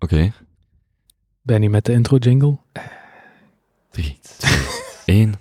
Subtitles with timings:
[0.00, 0.32] Oké.
[1.42, 2.58] Ben je met de intro jingle?
[3.90, 4.52] 3, 2,
[5.04, 5.34] 1.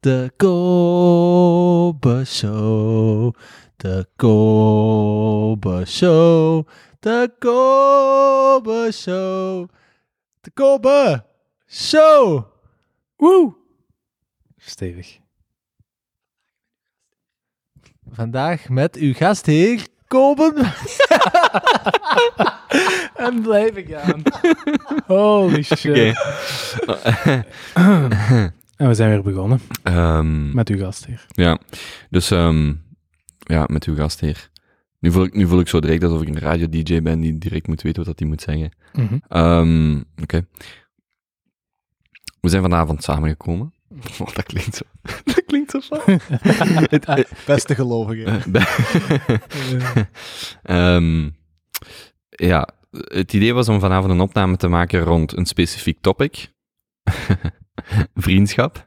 [0.00, 3.34] De Kobe Show.
[3.76, 6.66] De Kobe Show.
[7.00, 9.68] De Kobe Show.
[10.40, 11.24] De Kobe
[11.66, 12.44] Show.
[13.16, 13.54] Woe!
[14.56, 15.18] Stevig.
[18.10, 20.54] Vandaag met uw gastheer Koben.
[23.26, 24.22] En blijf ik aan.
[25.06, 26.18] Holy shit.
[26.86, 27.44] Oké.
[28.76, 31.26] En we zijn weer begonnen Ehm, met uw gastheer.
[31.28, 31.58] ja,
[32.10, 32.74] dus ehm,
[33.38, 34.48] ja, met uw gastheer.
[34.98, 37.66] Nu voel, ik, nu voel ik zo direct alsof ik een radio-dj ben die direct
[37.66, 38.72] moet weten wat hij moet zeggen.
[38.92, 39.18] Mhm.
[39.28, 40.46] Ehm, Oké.
[42.40, 43.72] We zijn vanavond samengekomen.
[44.20, 44.84] Oh, dat klinkt zo.
[45.24, 45.80] dat klinkt zo
[46.90, 48.24] het- Beste gelovige.
[48.24, 49.96] eh,
[50.62, 51.28] Ehm,
[52.30, 56.52] ja, het idee was om vanavond een opname te maken rond een specifiek topic.
[58.14, 58.86] Vriendschap.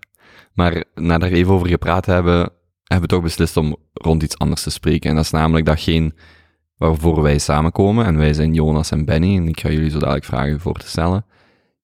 [0.53, 2.51] Maar na daar even over gepraat hebben,
[2.83, 5.09] hebben we toch beslist om rond iets anders te spreken.
[5.09, 6.13] En dat is namelijk datgene
[6.75, 8.05] waarvoor wij samenkomen.
[8.05, 9.35] En wij zijn Jonas en Benny.
[9.35, 11.25] En ik ga jullie zo dadelijk vragen voor te stellen.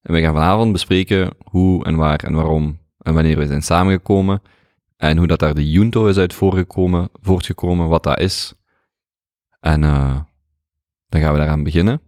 [0.02, 4.42] En wij gaan vanavond bespreken hoe en waar en waarom en wanneer wij zijn samengekomen.
[4.98, 8.54] En hoe dat daar de Junto is uit voorgekomen, voortgekomen, wat dat is.
[9.60, 10.20] En eh,
[11.10, 12.02] dan gaan we daaraan beginnen.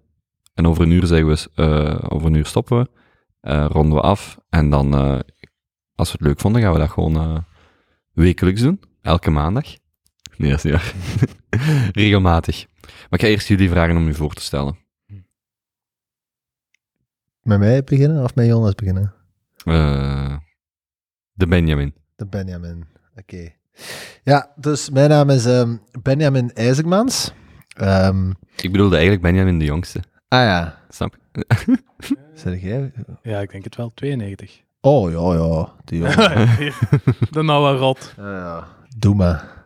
[0.53, 2.89] En over een uur zeggen we, eh, over een uur stoppen we,
[3.41, 4.39] eh, ronden we af.
[4.49, 5.19] En dan, eh,
[5.95, 7.45] als we het leuk vonden, gaan we dat gewoon
[8.13, 8.81] wekelijks doen.
[9.01, 9.65] Elke maandag.
[10.37, 10.93] Nee, dat is niet waar.
[12.01, 12.67] Regelmatig.
[12.81, 14.77] Maar ik ga eerst jullie vragen om u voor te stellen.
[17.41, 19.13] Met mij beginnen of met Jonas beginnen?
[21.33, 21.93] De Benjamin.
[22.15, 22.85] De Benjamin.
[23.15, 23.53] Oké.
[24.23, 27.33] Ja, dus mijn naam is ehm, Benjamin IJzermans.
[27.73, 29.99] Ehm, Ik bedoelde eigenlijk Benjamin de jongste.
[30.27, 31.45] ah ja, Snap je?
[32.33, 32.91] zeg jij?
[33.23, 33.91] Ja, ik denk het wel.
[33.93, 34.61] 92.
[34.81, 35.73] Oh ja, ja.
[35.85, 36.47] Die jongen.
[37.31, 38.13] De nauwe rot.
[38.17, 38.67] Ja, ja.
[38.97, 39.63] Doe maar.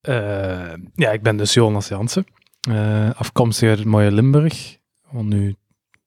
[0.00, 2.24] Eh, ja, ik ben dus Jonas Jansen.
[2.70, 4.76] Eh, afkomstig uit het mooie Limburg.
[5.10, 5.54] Woon nu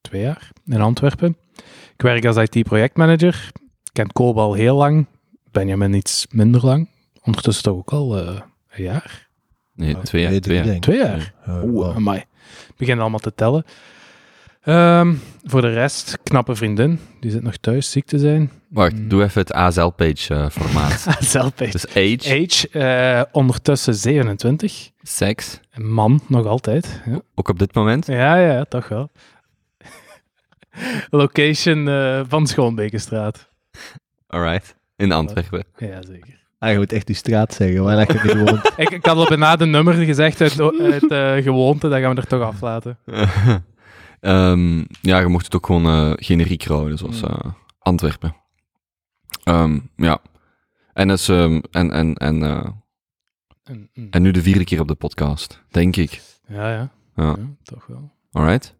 [0.02, 1.38] twee jaar in Antwerpen.
[1.94, 3.50] Ik werk als IT-projectmanager.
[3.84, 5.06] Ik ken Kobe al heel lang.
[5.52, 6.90] Benjamin iets minder lang.
[7.22, 8.40] Ondertussen toch ook al eh,
[8.70, 9.30] een jaar.
[9.82, 10.40] Nee, Oh, twee jaar.
[10.42, 10.66] Twee jaar.
[10.66, 10.82] denk.
[10.82, 11.34] Twee jaar.
[11.46, 11.96] Ja, Oeh, wow.
[11.96, 12.18] amai.
[12.68, 13.66] Ik begin allemaal te tellen.
[14.62, 17.00] Ehm, voor de rest, knappe vriendin.
[17.20, 18.52] Die zit nog thuis ziek te zijn.
[18.70, 19.08] Wacht, Mm.
[19.08, 21.08] doe even het ASL-page-formaat.
[21.20, 21.72] Zelfpage.
[21.72, 24.90] dus age, Age, eh, ondertussen 27.
[25.02, 27.02] seks, man, nog altijd.
[27.06, 28.06] Ja, ook op dit moment.
[28.06, 29.12] ja, ja toch wel.
[31.10, 33.50] Location eh, van Schoonbekenstraat.
[34.28, 34.76] Alright.
[34.96, 35.64] In Antwerpen.
[35.78, 36.40] Ja, zeker.
[36.62, 38.72] Ah, je moet echt die straat zeggen, waar dat je nu woont.
[38.78, 42.22] Ik, ik had al bijna de nummer gezegd uit, uit eh, gewoonte, dat gaan we
[42.22, 42.98] er toch aflaten.
[44.20, 47.28] Ehm, ja, je mocht het ook gewoon eh, generiek houden, zoals Mm.
[47.30, 48.36] eh, Antwerpen.
[49.44, 50.22] Ehm, ja.
[50.94, 52.68] En, dus, ehm, en, en, en, eh,
[53.64, 56.22] En, mm, en nu de vierde keer op de podcast, denk ik.
[56.48, 57.26] ja, ja, Ja.
[57.26, 58.12] ja, toch wel.
[58.32, 58.76] Alright.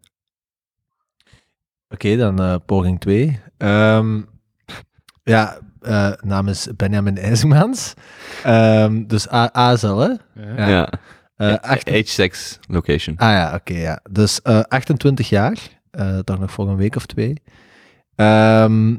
[1.88, 3.40] Oké, dan poging 2.
[5.22, 7.94] ja, eh naam is Benjamin IJzermans.
[8.44, 10.08] Ehm, dus A- ASL, hè?
[10.08, 10.18] Ja.
[10.56, 10.68] Ja.
[10.68, 10.92] Ja.
[11.36, 13.16] Eh, Age, location.
[13.16, 14.00] Ah ja, oké, ja.
[14.10, 15.58] Dus eh 28 jaar,
[15.90, 17.42] eh toch nog voor een week of twee.
[18.14, 18.96] Ehm,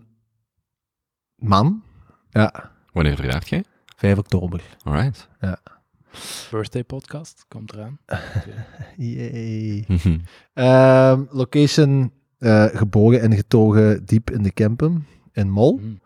[1.36, 1.84] man,
[2.30, 3.64] ja, Wanneer verjaart jij?
[3.96, 4.62] 5 oktober.
[4.84, 5.28] Alright.
[6.52, 7.98] Birthday podcast, komt eraan.
[8.98, 9.86] Yay.
[10.54, 15.80] Ehm, location, eh, geboren en getogen diep in de Kempen, in Mol.
[15.82, 16.00] Mm.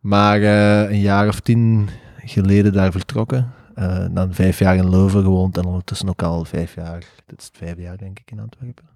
[0.00, 1.88] Maar eh, een jaar of tien
[2.24, 3.52] geleden daar vertrokken.
[3.74, 7.04] Eh, dan vijf jaar in Leuven gewoond en ondertussen ook al vijf jaar.
[7.26, 8.88] Dit is het vijfde jaar, denk ik, in Antwerpen.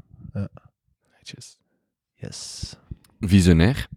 [1.19, 1.59] Netjes.
[2.15, 2.77] Yes.
[3.21, 3.89] Visionair.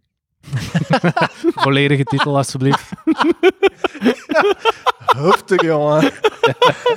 [1.65, 2.91] Volledige titel, alstublieft.
[5.05, 6.11] Heftig, jongen.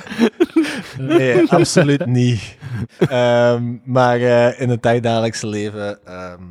[1.17, 2.57] nee, absoluut niet.
[2.97, 6.43] Ehm, maar eh, in het dagdagelijkse leven ehm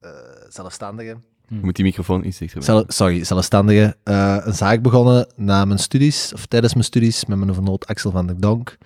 [0.00, 0.10] eh,
[0.48, 1.16] zelfstandige.
[1.54, 2.66] Je moet die microfoon iets dichterbij.
[2.68, 3.96] Zel- sorry, zelfstandige.
[4.02, 8.10] eh, een zaak begonnen na mijn studies, of tijdens mijn studies, met mijn vernoot Axel
[8.10, 8.78] van der Donk.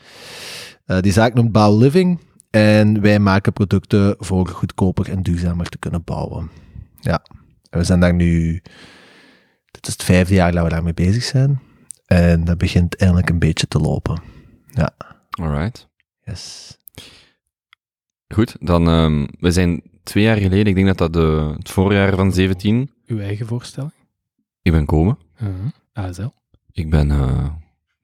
[0.87, 2.21] Eh, die zaak noemt Bouw Living.
[2.51, 6.51] En wij maken producten voor goedkoper en duurzamer te kunnen bouwen.
[7.01, 7.23] Ja,
[7.71, 8.53] en we zijn daar nu...
[9.71, 11.61] Dit is het vijfde jaar dat we daarmee bezig zijn.
[12.07, 14.23] En dat begint eindelijk een beetje te lopen.
[15.31, 15.89] Alright.
[16.25, 16.77] Yes.
[18.35, 22.15] Goed, dan, ehm, we zijn twee jaar geleden, ik denk dat dat de, het voorjaar
[22.17, 23.93] van 17, Uw eigen voorstelling.
[24.63, 25.19] ik ben komen.
[25.43, 25.49] Uh
[25.93, 26.29] ASL.
[26.73, 27.47] Ik ben eh,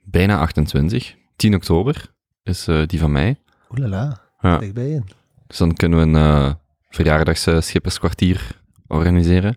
[0.04, 1.14] bijna 28.
[1.36, 2.12] 10 oktober
[2.42, 3.36] is eh, die van mij.
[3.70, 4.58] Oelala, Ja.
[4.58, 5.04] dichtbij in.
[5.46, 6.14] Dus dan kunnen we een
[6.44, 6.52] uh,
[6.88, 9.56] verjaardagschipperskwartier organiseren.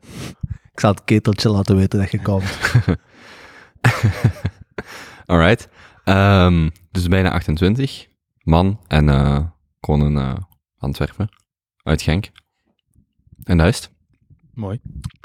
[0.71, 2.59] Ik zal het keteltje laten weten dat je komt.
[5.25, 5.67] Alright.
[6.05, 8.07] Um, dus bijna 28.
[8.43, 9.39] Man en uh,
[9.81, 10.33] gewoon een uh,
[10.77, 11.29] Antwerpen.
[11.85, 12.31] Uit Genk.
[13.43, 13.91] En dat is het.
[14.53, 14.79] Mooi.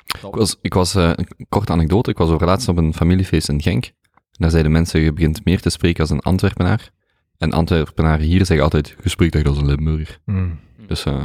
[0.07, 2.11] Ik was, ik was uh, een korte anekdote.
[2.11, 3.93] Ik was overlaatst op een familiefeest in Genk.
[4.31, 6.91] Daar zeiden mensen, je begint meer te spreken als een Antwerpenaar.
[7.39, 10.21] En Antwerpenaren hier zeggen altijd, je spreekt echt als een Limburger.
[10.25, 10.59] Mm.
[10.87, 11.07] Dus...
[11.07, 11.25] Uh,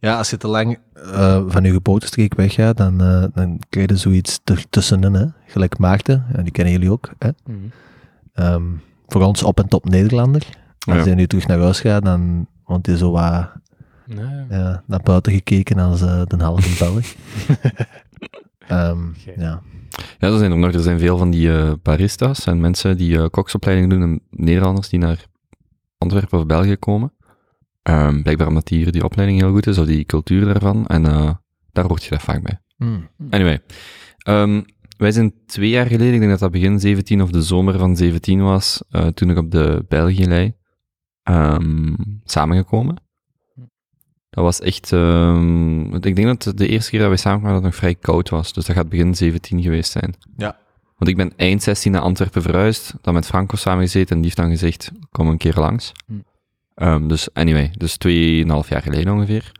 [0.00, 3.96] ja, als je te lang uh, van je geboortestreek weggaat, dan, uh, dan krijg je
[3.96, 5.26] zoiets ertussenin, hè.
[5.46, 7.10] Gelijk Maarten, ja, die kennen jullie ook.
[7.18, 7.30] Hè?
[7.44, 7.70] Mm.
[8.34, 10.46] Um, voor ons op en top Nederlander.
[10.78, 11.02] Als Ja.
[11.04, 13.52] hij nu terug naar huis gaat, dan want hij zo wat
[14.14, 14.58] Nee.
[14.58, 17.14] ja, naar buiten gekeken als uh, de halve Belg.
[18.70, 19.40] um, Oké.
[19.40, 19.62] ja.
[20.18, 20.72] Ja, er zijn er nog.
[20.72, 24.88] Er zijn veel van die eh, baristas en mensen die uh, koksopleiding doen en Nederlanders
[24.88, 25.26] die naar
[25.98, 27.12] Antwerpen of België komen.
[27.82, 30.86] Ehm, blijkbaar omdat die hier die opleiding heel goed is, of die cultuur daarvan.
[30.86, 31.30] En uh,
[31.72, 32.60] daar word je daar vaak bij.
[32.76, 33.08] Mm.
[33.30, 33.62] Anyway,
[34.18, 34.62] ehm,
[34.96, 37.96] wij zijn twee jaar geleden, ik denk dat dat begin 17 of de zomer van
[37.96, 40.54] 17 was, uh, toen ik op de België-lei,
[41.24, 42.96] um, samengekomen.
[44.30, 47.72] Dat was echt, um, ik denk dat de eerste keer dat wij samenkwamen dat het
[47.72, 48.52] nog vrij koud was.
[48.52, 50.14] Dus dat gaat begin 17 geweest zijn.
[50.36, 50.58] Ja.
[50.96, 54.36] Want ik ben eind 16 naar Antwerpen verhuisd, dan met Franco samengezeten en die heeft
[54.36, 55.92] dan gezegd, kom een keer langs.
[56.06, 56.12] Hm.
[56.84, 59.52] Um, dus anyway, dus 2,5 jaar geleden ongeveer.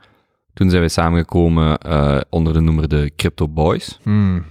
[0.55, 3.99] Toen zijn wij samengekomen uh, onder de noemer de Crypto Boys.
[4.05, 4.45] Mm.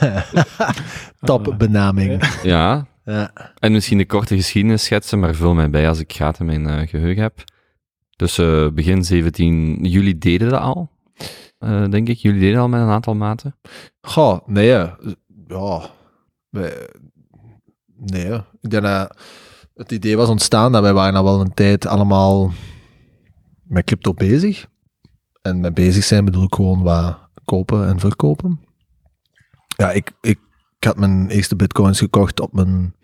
[1.20, 2.38] Top benaming.
[2.42, 2.86] Ja.
[3.04, 3.30] ja.
[3.58, 6.68] En misschien de korte geschiedenis schetsen, maar vul mij bij als ik gaat in mijn
[6.68, 7.44] uh, geheugen heb.
[8.16, 10.90] Dus uh, begin 17, jullie deden dat al,
[11.58, 12.18] uh, denk ik.
[12.18, 13.56] Jullie deden al met een aantal maten.
[14.00, 14.98] Goh, nee, ja.
[17.96, 19.16] Nee, ik denk dat
[19.74, 22.52] het idee was ontstaan dat wij waren al wel een tijd allemaal
[23.62, 24.66] met crypto bezig.
[25.42, 28.60] En met bezig zijn bedoel ik gewoon wat kopen en verkopen.
[29.76, 30.38] Ja, ik, ik,
[30.78, 32.94] ik had mijn eerste bitcoins gekocht op mijn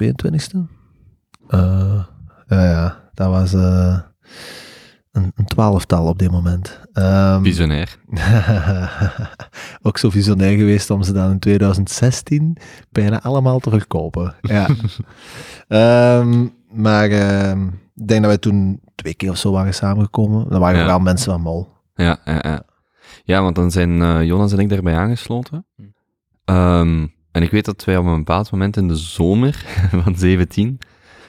[0.00, 0.58] 22e.
[1.48, 2.04] Uh,
[2.46, 3.98] ja, ja, dat was uh,
[5.12, 6.80] een, een twaalftal op dit moment.
[6.92, 7.98] Um, visionair.
[9.82, 12.56] ook zo visionair geweest om ze dan in 2016
[12.90, 14.34] bijna allemaal te verkopen.
[14.40, 14.68] Ja.
[16.18, 16.54] um,
[16.86, 17.10] maar
[17.50, 20.48] um, ik denk dat wij toen twee keer of zo waren samengekomen.
[20.48, 20.80] Dan waren Ja.
[20.82, 21.68] er wel mensen van Mol.
[21.94, 22.62] Ja, ja, ja.
[23.24, 25.66] ja want dan zijn uh, Jonas en ik daarbij aangesloten.
[25.76, 25.82] Hm.
[26.54, 29.64] Um, en ik weet dat wij op een bepaald moment in de zomer
[30.04, 30.78] van 17,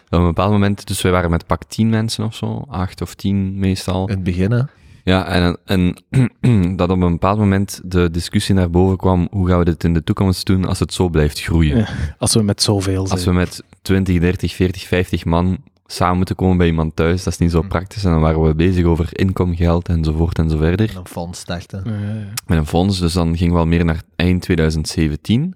[0.10, 3.14] op een bepaald moment, dus wij waren met pak 10 mensen of zo, 8 of
[3.16, 4.08] 10 meestal.
[4.08, 4.62] In het begin, hè?
[5.04, 5.96] Ja, en, en
[6.78, 9.94] dat op een bepaald moment de discussie naar boven kwam, hoe gaan we dit in
[9.94, 11.78] de toekomst doen als het zo blijft groeien?
[11.78, 11.88] Ja,
[12.18, 13.10] als we met zoveel zijn.
[13.20, 17.34] Als we met 20, 30, 40, 50 man samen moeten komen bij iemand thuis, dat
[17.34, 17.68] is niet zo Hm.
[17.68, 18.04] praktisch.
[18.04, 20.90] En dan waren we bezig over inkomgeld enzovoort en zo verder.
[20.90, 21.82] En een fonds starten.
[21.86, 22.34] Ja, ja, ja.
[22.46, 25.56] Met een fonds, dus dan ging wel meer naar eind 2017.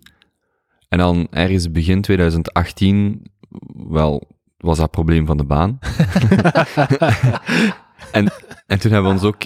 [0.89, 3.21] En dan ergens begin 2018,
[3.89, 4.27] wel,
[4.59, 5.79] was dat probleem van de baan.
[8.11, 8.31] en,
[8.67, 9.41] en toen hebben we ons ook...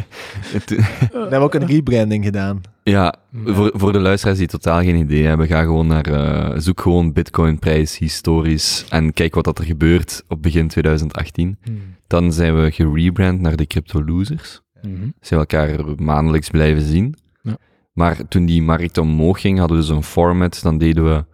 [0.66, 2.60] toen, We hebben ook een rebranding gedaan.
[2.82, 3.14] ja,
[3.44, 7.12] voor, voor de luisteraars die totaal geen idee hebben, ga gewoon naar, eh, zoek gewoon
[7.12, 11.58] bitcoinprijs historisch en kijk wat dat er gebeurt op begin 2018.
[11.62, 11.70] Hm.
[12.06, 14.60] Dan zijn we gerebrand naar de Crypto Losers.
[14.82, 15.08] Mhm.
[15.20, 17.14] Zijn we elkaar maandelijks blijven zien.
[17.42, 17.56] Ja.
[17.92, 20.60] Maar toen die markt omhoog ging, hadden we dus een format.
[20.62, 21.24] Dan deden we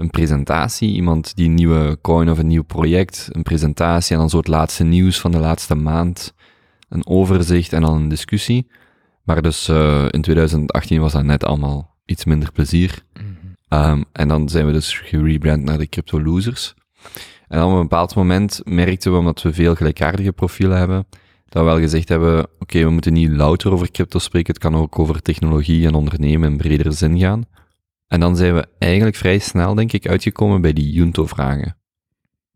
[0.00, 0.92] een presentatie.
[0.92, 4.48] Iemand die een nieuwe coin of een nieuw project, een presentatie en dan zo het
[4.48, 6.34] laatste nieuws van de laatste maand.
[6.88, 8.70] Een overzicht en dan een discussie.
[9.22, 13.04] Maar dus uh, in 2018 was dat net allemaal iets minder plezier.
[13.12, 13.84] Mhm.
[13.90, 16.74] Um, en dan zijn we dus gerebrand naar de Crypto Losers.
[17.48, 21.06] En dan op een bepaald moment merkten we, omdat we veel gelijkaardige profielen hebben,
[21.48, 24.62] dat we wel gezegd hebben, oké, okay, we moeten niet louter over crypto spreken, het
[24.62, 27.44] kan ook over technologie en ondernemen in bredere zin gaan.
[28.10, 31.76] En dan zijn we eigenlijk vrij snel, denk ik, uitgekomen bij die Junto-vragen.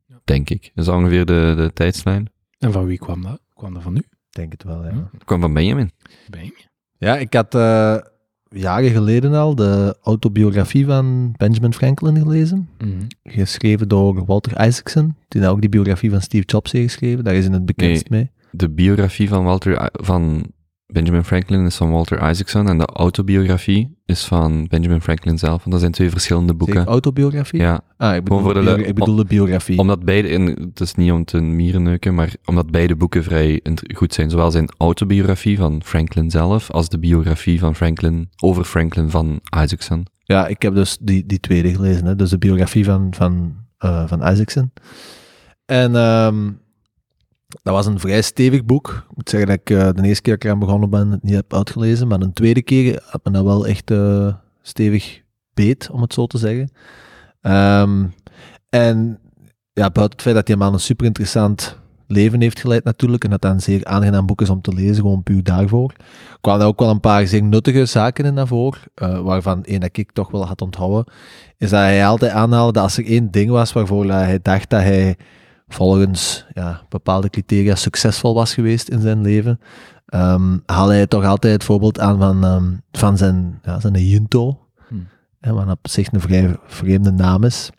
[0.07, 0.21] Ja.
[0.25, 0.71] Denk ik.
[0.75, 2.31] Dat is ongeveer de, de tijdslijn.
[2.59, 3.41] En van wie kwam dat?
[3.55, 3.99] Kwam dat van u?
[3.99, 4.91] Ik denk het wel, ja.
[4.91, 5.03] Hm?
[5.13, 5.91] Het kwam van Benjamin.
[6.29, 6.67] Ben je?
[6.99, 7.97] Ja, ik had uh,
[8.49, 12.69] jaren geleden al de autobiografie van Benjamin Franklin gelezen.
[12.79, 13.07] Mhm.
[13.23, 17.25] Geschreven door Walter Isaacson, die nou ook die biografie van Steve Jobs heeft geschreven.
[17.25, 18.31] Daar is in het bekendst mee.
[18.51, 20.53] De biografie van, Walter, van
[20.87, 25.59] Benjamin Franklin is van Walter Isaacson en de autobiografie is van Benjamin Franklin zelf.
[25.59, 26.77] Want dat zijn twee verschillende boeken.
[26.77, 27.61] Zeg, autobiografie?
[27.61, 29.79] Ja, Ah, ik bedoel, voor de, ik bedoel de biografie.
[29.79, 33.61] omdat beide, en het is niet om te mierenneuken, maar omdat beide boeken vrij
[33.95, 34.31] goed zijn.
[34.31, 40.07] Zowel zijn autobiografie van Franklin zelf, als de biografie van Franklin, over Franklin van Isaacson.
[40.25, 44.07] Ja, ik heb dus die, die tweede gelezen, hè, dus de biografie van, van, uh,
[44.07, 44.73] van Isaacson.
[45.67, 46.51] En ehm,
[47.63, 49.05] dat was een vrij stevig boek.
[49.11, 51.23] Ik moet zeggen dat ik eh, de eerste keer dat ik eraan begonnen ben het
[51.23, 55.23] niet heb uitgelezen, maar een tweede keer had me dat wel echt eh, stevig
[55.55, 56.71] beet, om het zo te zeggen.
[57.41, 58.05] Ehm,
[58.69, 59.19] en
[59.73, 63.31] ja, buiten het feit dat die man een super interessant leven heeft geleid natuurlijk, en
[63.31, 65.95] dat dat een zeer aangenaam boek is om te lezen, gewoon puur daarvoor,
[66.41, 69.81] kwamen er ook wel een paar zeer nuttige zaken in naar voren, eh, waarvan één
[69.81, 71.13] dat ik toch wel had onthouden,
[71.59, 74.83] is dat hij altijd aanhaalde dat als er één ding was waarvoor hij dacht dat
[74.83, 75.17] hij
[75.75, 79.61] volgens ja, bepaalde criteria succesvol was geweest in zijn leven,
[80.15, 84.59] um, haalde hij toch altijd het voorbeeld aan van, ehm, van zijn, ja, zijn Junto,
[84.89, 85.07] Hmm.
[85.41, 87.71] hè, wat op zich een vrij vreemde naam is.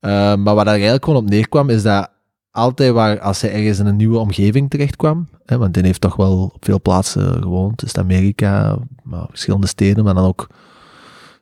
[0.00, 2.10] Ehm, maar wat er eigenlijk gewoon op neerkwam, is dat
[2.50, 6.16] altijd waar, als hij ergens in een nieuwe omgeving terechtkwam, hè, want hij heeft toch
[6.16, 10.46] wel op veel plaatsen gewoond, dus Amerika, maar verschillende steden, maar dan ook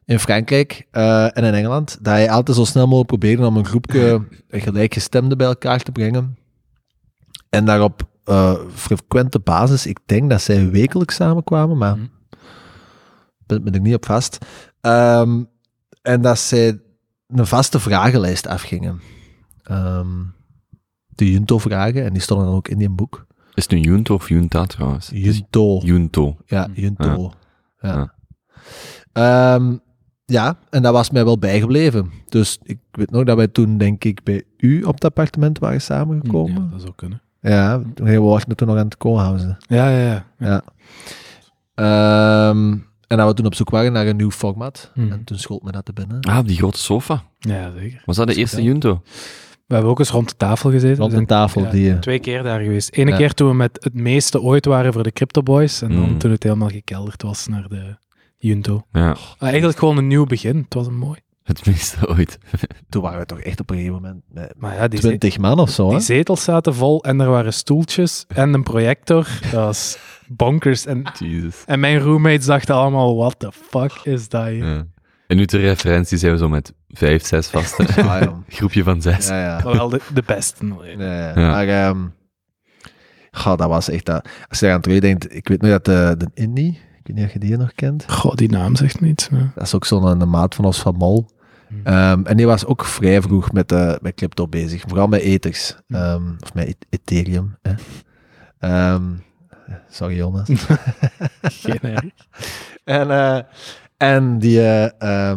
[0.05, 3.65] in Frankrijk eh, en in Engeland, dat hij altijd zo snel mogelijk probeerde om een
[3.65, 6.37] groepje gelijkgestemden bij elkaar te brengen.
[7.49, 12.07] En daarop eh, frequente basis, ik denk dat zij wekelijks samenkwamen, maar Mhm.
[13.47, 14.39] ben, ben ik niet op vast.
[14.81, 15.43] Ehm,
[16.03, 16.81] en dat zij
[17.29, 19.01] een vaste vragenlijst afgingen.
[19.63, 20.09] Ehm,
[21.09, 23.27] de Junto-vragen, en die stonden dan ook in die boek.
[23.55, 25.11] Is het nu Junto of Junta trouwens?
[25.13, 25.79] Junto.
[25.79, 26.37] Junto.
[26.47, 26.81] Ja, Hm.
[26.81, 27.33] Junto.
[27.81, 27.95] Ja.
[27.95, 28.15] Ja.
[29.13, 29.77] Ehm,
[30.25, 32.11] ja, en dat was mij wel bijgebleven.
[32.29, 35.77] Dus ik weet nog dat wij toen, denk ik, bij u op het appartement waren
[35.77, 36.71] Ja, samengekomen.
[36.71, 37.23] dat zou kunnen.
[37.41, 39.57] Ja, we waren toen nog aan het koolhausen.
[39.69, 40.25] Ja, ja, ja.
[40.39, 40.63] Ja.
[41.75, 42.73] Ehm,
[43.07, 44.91] en dat we toen op zoek waren naar een nieuw format.
[44.95, 45.13] Mhm.
[45.13, 46.21] En toen schoot me dat te binnen.
[46.21, 47.23] Ah, op die grote sofa.
[47.39, 48.03] Ja, zeker.
[48.05, 48.63] Was dat de eerste?
[48.63, 49.03] Junto?
[49.67, 50.97] We hebben ook eens rond de tafel gezeten.
[50.99, 51.91] Rond de tafel, ja, die...
[51.93, 52.93] eh, twee keer daar geweest.
[52.93, 53.17] Ene Ja.
[53.17, 55.83] keer toen we met het meeste ooit waren voor de Crypto Boys.
[55.83, 56.19] En dan Mm.
[56.19, 57.97] toen het helemaal gekelderd was naar de
[58.43, 58.87] Junto.
[58.93, 60.57] Ja, Ah, eigenlijk gewoon een nieuw begin.
[60.57, 61.19] Het was een mooi.
[61.43, 62.39] het meeste ooit.
[62.89, 65.39] Toen waren we toch echt op een gegeven moment met Maar ja, die, ze- 20
[65.39, 65.91] man of zo, hè?
[65.97, 69.27] die zetels zaten vol en er waren stoeltjes en een projector.
[69.43, 70.87] Dat was bonkers.
[70.87, 71.63] En, Jesus.
[71.67, 74.65] en mijn roommates dachten allemaal, what the fuck is dat hier?
[74.67, 74.87] Ja.
[75.27, 77.87] En nu ter referentie zijn we zo met vijf, zes vaste.
[78.03, 78.33] Ah.
[78.49, 79.29] Groepje van zes.
[79.29, 79.61] Ja, ja.
[79.65, 80.67] Maar wel de, de beste.
[80.97, 81.33] Ja.
[81.35, 82.07] Maar ehm,
[83.31, 84.29] goh, dat was echt dat.
[84.49, 87.33] Als je eraan terugdenkt, ik weet nog dat de, de Indie, ik weet niet of
[87.33, 89.29] je die nog kent, Goh, die naam zegt me iets.
[89.29, 89.53] Maar...
[89.55, 91.27] dat is ook zo'n maat van ons van Mol.
[91.69, 91.81] Hmm.
[91.85, 95.77] Ehm, en die was ook vrij vroeg met, eh, met crypto bezig, vooral met ethers,
[95.89, 97.57] ehm, of met E- Ethereum.
[97.63, 97.73] Hè.
[98.59, 99.03] Ehm,
[99.89, 100.49] sorry Jonas.
[101.43, 102.05] Geen erg.
[102.85, 103.39] En, eh,
[103.97, 105.35] en die, eh,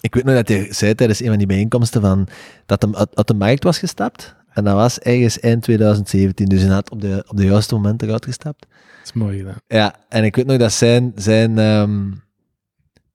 [0.00, 2.28] ik weet nog dat hij zei tijdens een van die bijeenkomsten van,
[2.66, 4.36] dat hem uit, uit de markt was gestapt.
[4.50, 8.02] En dat was ergens eind 2017, dus hij had op de, op de juiste moment
[8.02, 8.66] eruit gestapt.
[9.00, 9.56] Dat is mooi gedaan.
[9.66, 12.10] Ja, en ik weet nog dat zijn, zijn, ehm,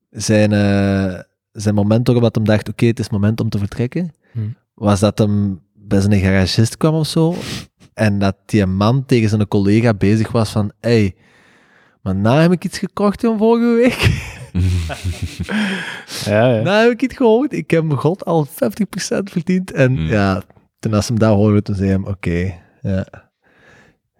[0.10, 1.20] zijn, eh,
[1.51, 4.56] zijn moment waarop dat hem dacht, oké, het is moment om te vertrekken, Hmm.
[4.74, 7.36] was dat hem bij zijn garagist kwam of zo,
[7.94, 11.15] en dat die man tegen zijn collega bezig was van, hey,
[12.01, 14.04] maar na heb ik iets gekocht in vorige week.
[16.25, 16.62] Ja, ja.
[16.62, 17.54] nou heb ik iets gehoord.
[17.54, 19.72] Ik heb mijn god al 50% verdiend.
[19.72, 20.08] En Hmm.
[20.08, 20.42] ja,
[20.80, 23.06] toen als hem dat hoorde, toen zei hij hem, oké, ja,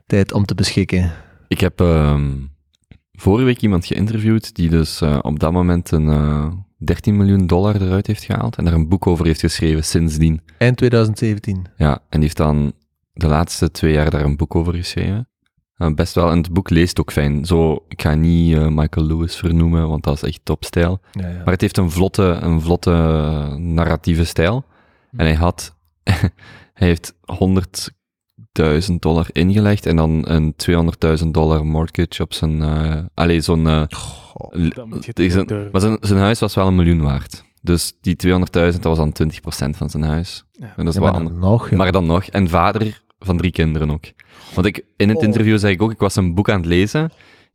[0.06, 1.12] tijd om te beschikken.
[1.48, 2.32] Ik heb ehm,
[3.12, 7.82] vorige week iemand geïnterviewd die dus eh, op dat moment een eh, 13 miljoen dollar
[7.82, 10.42] eruit heeft gehaald en daar een boek over heeft geschreven sindsdien.
[10.58, 11.66] Eind 2017.
[11.78, 12.74] Ja, en die heeft dan
[13.14, 15.28] de laatste twee jaar daar een boek over geschreven.
[15.76, 17.46] Eh, best wel, en het boek leest ook fijn.
[17.46, 21.00] Zo, ik ga niet Michael Lewis vernoemen, want dat is echt topstijl.
[21.12, 21.38] Ja, ja.
[21.38, 22.92] Maar het heeft een vlotte, een vlotte
[23.58, 24.66] narratieve stijl.
[25.12, 25.76] En hij had,
[26.74, 27.14] hij heeft
[28.90, 30.56] 100.000 dollar ingelegd en dan een
[31.24, 33.84] 200.000 dollar mortgage op zijn, eh allee, zo'n, eh,
[35.72, 37.44] maar zijn, zijn huis was wel een miljoen waard.
[37.62, 40.46] Dus die 200.000, dat was dan 20% van zijn huis.
[40.52, 40.74] Ja.
[40.78, 41.78] En dat is Ja, maar dan nog, ja.
[41.78, 44.06] maar dan nog, en vader van drie kinderen ook.
[44.54, 45.24] Want ik, in het Oh.
[45.24, 47.06] interview zei ik ook, ik was een boek aan het lezen.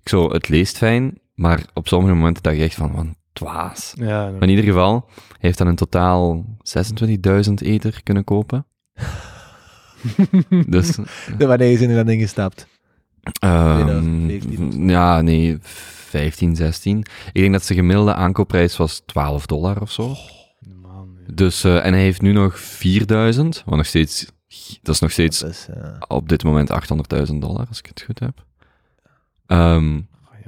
[0.02, 3.92] Ik zo, het leest fijn, maar op sommige momenten dacht ik echt van, wat dwaas.
[3.96, 8.66] Ja, Maar in ieder geval, hij heeft dan in totaal 26.000 ether kunnen kopen.
[10.66, 10.96] dus,
[11.38, 12.66] Ja, Wanneer is in dat ding gestapt?
[13.40, 14.88] ehm, 2015.
[14.88, 16.98] ja, nee, 15, 16.
[17.32, 20.14] Ik denk dat zijn gemiddelde aankoopprijs was 12 dollar of zo.
[20.82, 21.34] Man, ja.
[21.34, 24.26] Dus, eh, en hij heeft nu nog 4000, wat nog steeds,
[24.82, 28.44] dat is nog steeds eh, op dit moment 800.000 dollar, als ik het goed heb.
[29.46, 30.00] Ehm,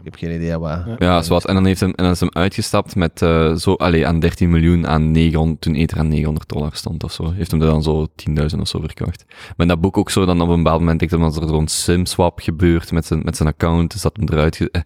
[0.05, 0.71] ik heb geen idee wat.
[0.87, 0.97] Ja.
[0.99, 4.07] ja, zoals, en dan, heeft hem, en dan is hem uitgestapt met eh, zo, allee,
[4.07, 7.33] aan 13 miljoen aan 900, toen Ether aan 900 dollar stond of zo.
[7.33, 8.07] Heeft hem er dan zo
[8.55, 9.25] 10.000 of zo verkocht.
[9.57, 11.69] Maar dat boek ook zo, dan op een bepaald moment denk ik dat er zo'n
[11.69, 14.81] SIM-swap gebeurt met zijn, met zijn account, dus dat hem eruit, ge- eh,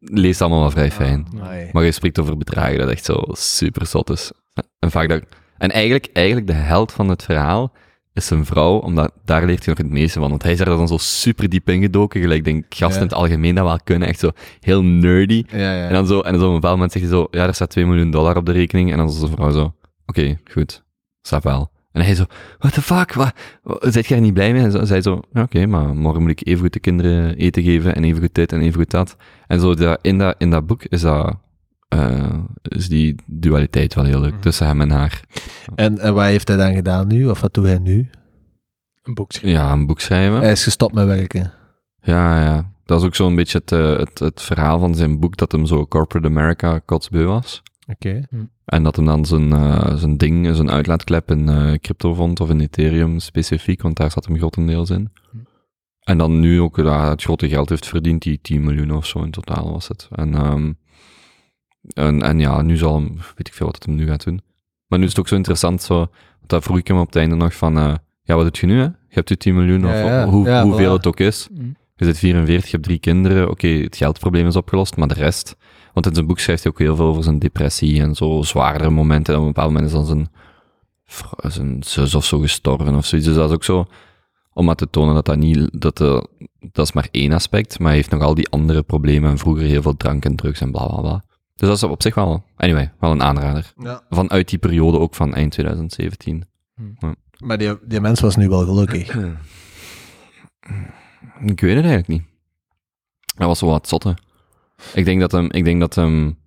[0.00, 1.26] leest allemaal wel vrij fijn.
[1.72, 4.32] Maar je spreekt over bedragen dat echt zo super zot is.
[4.78, 5.22] En vaak dat,
[5.58, 7.72] En eigenlijk, eigenlijk de held van het verhaal
[8.18, 10.30] is zijn vrouw, omdat daar leert hij nog het meeste van.
[10.30, 12.96] Want hij is er dan zo super diep ingedoken, gelijk denk gasten Ja.
[12.96, 15.44] in het algemeen dat wel kunnen, echt zo heel nerdy.
[15.50, 15.86] Ja, ja.
[15.86, 17.54] En dan zo, en dan zo op een bepaald moment zegt hij zo, ja, er
[17.54, 18.90] staat 2 miljoen dollar op de rekening.
[18.92, 19.74] En dan is zijn vrouw zo,
[20.06, 20.82] oké, goed,
[21.22, 21.70] snap wel.
[21.92, 22.24] En hij zo,
[22.58, 23.32] what the fuck, wat,
[23.80, 24.62] zit je er niet blij mee?
[24.62, 27.94] En zo, zij zo, ja, oké, maar morgen moet ik evengoed de kinderen eten geven,
[27.94, 29.16] en evengoed dit, en evengoed dat.
[29.46, 31.36] En zo, dat, in, dat, in dat boek is dat,
[31.88, 34.40] eh, is die dualiteit wel heel leuk, Mhm.
[34.40, 35.20] tussen hem en haar.
[35.74, 37.26] En, en wat heeft hij dan gedaan nu?
[37.28, 38.10] Of wat doet hij nu?
[39.02, 39.60] Een boek schrijven.
[39.60, 40.38] Ja, een boek schrijven.
[40.40, 41.52] Hij is gestopt met werken.
[42.02, 42.72] Ja, ja.
[42.84, 45.66] Dat is ook zo'n beetje het, eh, het, het verhaal van zijn boek, dat hem
[45.66, 47.62] zo Corporate America kotsbeu was.
[47.86, 48.20] Oké.
[48.64, 52.50] En dat hem dan zijn, eh, zijn ding, zijn uitlaatklep in eh, crypto vond, of
[52.50, 55.10] in Ethereum specifiek, want daar zat hem grotendeels in.
[55.30, 55.36] Hm.
[56.00, 59.22] En dan nu ook ja, het grote geld heeft verdiend, die 10 miljoen of zo
[59.22, 60.08] in totaal was het.
[60.12, 60.72] En, ehm,
[61.94, 64.40] en, en ja, nu zal hem, weet ik veel wat het hem nu gaat doen.
[64.86, 66.08] Maar nu is het ook zo interessant, zo, want
[66.46, 68.80] dat vroeg ik hem op het einde nog van, eh, ja, wat doe je nu,
[68.80, 68.84] hè?
[68.84, 70.28] Je hebt je 10 miljoen, Ja, of ja.
[70.28, 70.96] hoe, Ja, hoeveel voilà.
[70.96, 71.48] het ook is.
[71.52, 71.76] Mm.
[71.96, 73.50] Je zit 44, je hebt drie kinderen.
[73.50, 75.56] Oké, het geldprobleem is opgelost, maar de rest.
[75.92, 78.90] Want in zijn boek schrijft hij ook heel veel over zijn depressie en zo zwaardere
[78.90, 79.34] momenten.
[79.34, 80.28] En op een bepaald moment is dan
[81.42, 83.28] zijn, zus of zo gestorven of zoiets.
[83.28, 83.86] Dus dat is ook zo,
[84.52, 86.28] om maar te tonen dat dat niet, dat, de,
[86.72, 89.30] dat is maar één aspect, maar hij heeft nog al die andere problemen.
[89.30, 91.24] En vroeger heel veel drank en drugs en bla bla bla.
[91.58, 93.72] Dus dat is op zich wel, anyway, wel een aanrader.
[93.76, 94.02] Ja.
[94.10, 96.44] Vanuit die periode ook van eind 2017.
[97.38, 99.14] Maar die, die mens was nu wel gelukkig.
[101.40, 102.22] Ik weet het eigenlijk niet.
[103.36, 104.16] Dat was wel wat zotte.
[104.94, 106.38] Ik denk dat hem, ik denk dat hem,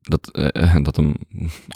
[0.00, 1.14] dat, eh, dat hem,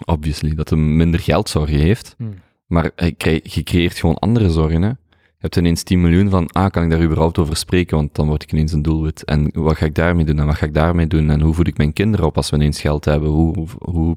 [0.05, 2.15] obviously, dat hem minder geldzorgen heeft.
[2.19, 2.35] Hmm.
[2.67, 4.91] Maar hij je creëert gewoon andere zorgen, hè.
[5.39, 7.97] Je hebt ineens 10 miljoen van, ah, kan ik daar überhaupt over spreken?
[7.97, 9.25] Want dan word ik ineens een doelwit.
[9.25, 10.39] En wat ga ik daarmee doen?
[10.39, 11.31] En wat ga ik daarmee doen?
[11.31, 13.29] En hoe voed ik mijn kinderen op als we ineens geld hebben?
[13.29, 14.17] Hoe, hoe,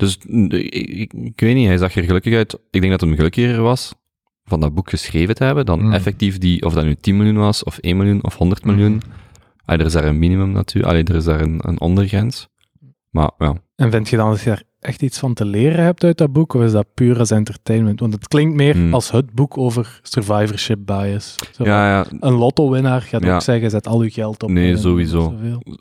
[0.00, 2.58] dus, ik, ik, weet niet, hij zag er gelukkig uit.
[2.70, 3.94] Ik denk dat hem gelukkiger was
[4.44, 5.92] van dat boek geschreven te hebben, dan Hmm.
[5.92, 9.02] effectief die, of dat nu 10 miljoen was, of 1 miljoen, of 100 miljoen.
[9.64, 12.48] Ah, er is daar een minimum natuurlijk, Allee, er is daar een, een ondergrens.
[13.10, 16.04] Maar ja, En vind je dan dat je daar echt iets van te leren hebt
[16.04, 18.00] uit dat boek, of is dat puur als entertainment?
[18.00, 18.94] Want het klinkt meer Hmm.
[18.94, 21.34] als het boek over survivorship bias.
[21.52, 23.34] Zo, ja, ja Een lotto-winnaar gaat Ja.
[23.34, 24.50] ook zeggen, zet al je geld op.
[24.50, 25.34] Nee, sowieso.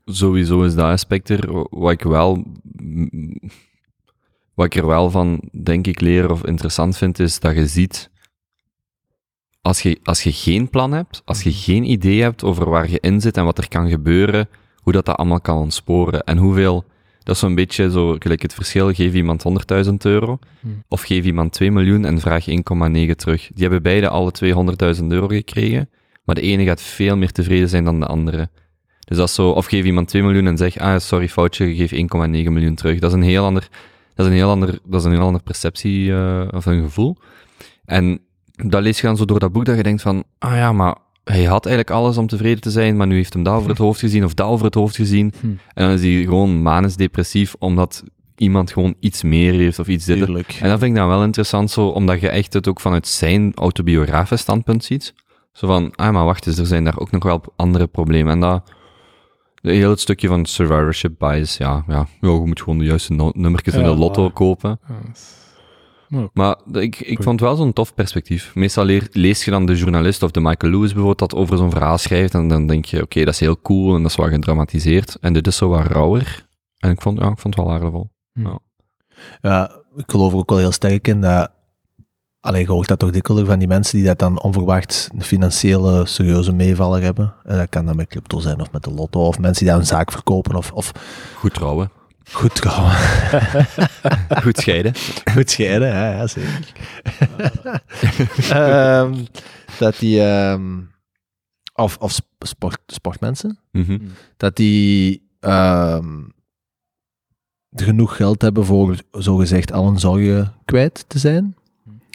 [0.05, 1.67] sowieso is dat aspect er.
[1.69, 2.43] Wat ik wel,
[4.53, 8.09] wat ik er wel van, denk ik, leer of interessant vind, is dat je ziet,
[9.61, 12.99] als je, als je geen plan hebt, als je geen idee hebt over waar je
[12.99, 16.83] in zit en wat er kan gebeuren, hoe dat, dat allemaal kan ontsporen en hoeveel,
[17.29, 20.83] dat is zo'n beetje zo, gelijk het verschil, geef iemand 100.000 euro, Hmm.
[20.87, 23.49] of geef iemand 2 miljoen en vraag 1,9 terug.
[23.53, 25.89] Die hebben beide alle 200.000 euro gekregen,
[26.23, 28.49] maar de ene gaat veel meer tevreden zijn dan de andere.
[28.99, 31.75] Dus dat is zo, of geef iemand 2 miljoen en zeg, ah, sorry, foutje, je
[31.75, 32.99] geeft 1,9 miljoen terug.
[32.99, 33.67] Dat is een heel ander,
[34.15, 37.17] dat is een heel ander, dat is een heel andere perceptie, eh, of een gevoel.
[37.85, 38.19] En
[38.51, 40.95] dat lees je dan zo door dat boek, dat je denkt van, ah ja, maar
[41.31, 43.77] hij had eigenlijk alles om tevreden te zijn, maar nu heeft hem dat over het
[43.77, 45.33] hoofd gezien, of dat over het hoofd gezien.
[45.39, 45.47] Hm.
[45.47, 48.03] En dan is hij gewoon manisch depressief, omdat
[48.35, 50.21] iemand gewoon iets meer heeft, of iets dit.
[50.27, 53.51] En dat vind ik dan wel interessant, zo, omdat je echt het ook vanuit zijn
[53.55, 55.13] autobiografisch standpunt ziet.
[55.51, 58.33] Zo van, ah, maar wacht eens, er zijn daar ook nog wel andere problemen.
[58.33, 58.71] En dat,
[59.61, 63.13] de heel het stukje van survivorship bias, ja, ja, ja je moet gewoon de juiste
[63.13, 64.31] no- nummertjes in Ja, de lotto waar.
[64.31, 64.79] kopen.
[64.87, 65.37] Ja, is-
[66.33, 68.55] Maar ik, ik vond het wel zo'n tof perspectief.
[68.55, 71.71] Meestal leer- lees je dan de journalist of de Michael Lewis bijvoorbeeld dat over zo'n
[71.71, 74.27] verhaal schrijft en dan denk je, oké, dat is heel cool en dat is wel
[74.29, 75.17] gedramatiseerd.
[75.21, 76.47] En dit is zo wat rauwer.
[76.77, 78.09] En ik vond, ja, ik vond het wel waardevol.
[79.41, 81.51] Ja, ik geloof er ook wel heel sterk in dat.
[82.41, 86.05] Alleen je hoort dat toch dikwijls van die mensen die dat dan onverwacht een financiële
[86.05, 87.33] serieuze meevaller hebben.
[87.43, 89.81] En dat kan dan met crypto zijn of met de lotto of mensen die daar
[89.81, 90.91] een zaak verkopen of, of
[91.35, 91.91] Goed trouwen.
[92.31, 92.91] Goed trouwen.
[94.43, 94.93] Goed scheiden.
[95.33, 96.73] Goed scheiden, ja, ja zeker.
[98.51, 99.13] Ehm,
[99.79, 100.79] dat die, ehm,
[101.73, 103.99] of, of sp- sport, sportmensen, Mhm.
[104.37, 106.17] dat die ehm,
[107.71, 111.55] genoeg geld hebben voor zogezegd al hun zorgen kwijt te zijn,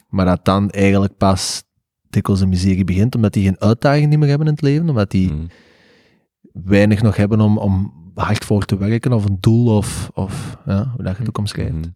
[0.08, 1.62] maar dat dan eigenlijk pas
[2.10, 5.10] dikwijls de miserie begint, omdat die geen uitdaging niet meer hebben in het leven, omdat
[5.10, 5.46] die Mhm.
[6.52, 10.92] weinig nog hebben om, om hard voor te werken, of een doel, of, of ja,
[10.94, 11.72] hoe dat je het ook omschrijft.
[11.72, 11.88] Mhm.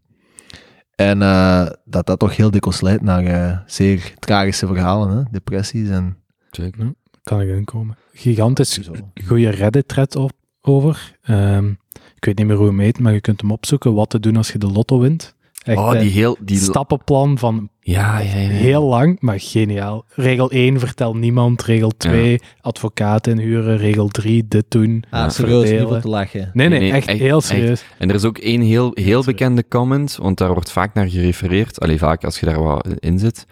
[0.95, 5.23] En eh, dat dat toch heel dikwijls leidt naar eh, zeer tragische verhalen, hè?
[5.31, 6.17] depressies en
[6.51, 6.93] Zeker.
[7.23, 7.97] kan ik inkomen.
[8.13, 8.93] Gigantisch zo.
[9.27, 11.17] goede Reddit-thread op, over.
[11.23, 11.69] Ehm,
[12.17, 13.95] ik weet niet meer hoe hem heet, maar je kunt hem opzoeken.
[13.95, 15.35] Wat te doen als je de lotto wint.
[15.69, 16.37] Echt, Oh, die heel...
[16.41, 18.49] Die, stappenplan van ja, ja, ja.
[18.49, 20.05] heel lang, maar geniaal.
[20.15, 21.63] Regel 1, vertel niemand.
[21.63, 23.77] Regel 2, advocaat inhuren.
[23.77, 25.05] Regel 3, dit doen.
[25.11, 26.51] Ah, serieus, niet voor te lachen.
[26.53, 27.47] Nee, nee, Nee, echt, echt- heel echt.
[27.47, 27.85] serieus.
[27.99, 31.81] En er is ook één heel, heel bekende comment, want daar wordt vaak naar gerefereerd.
[31.81, 33.47] Allee, vaak als je daar wat in zit.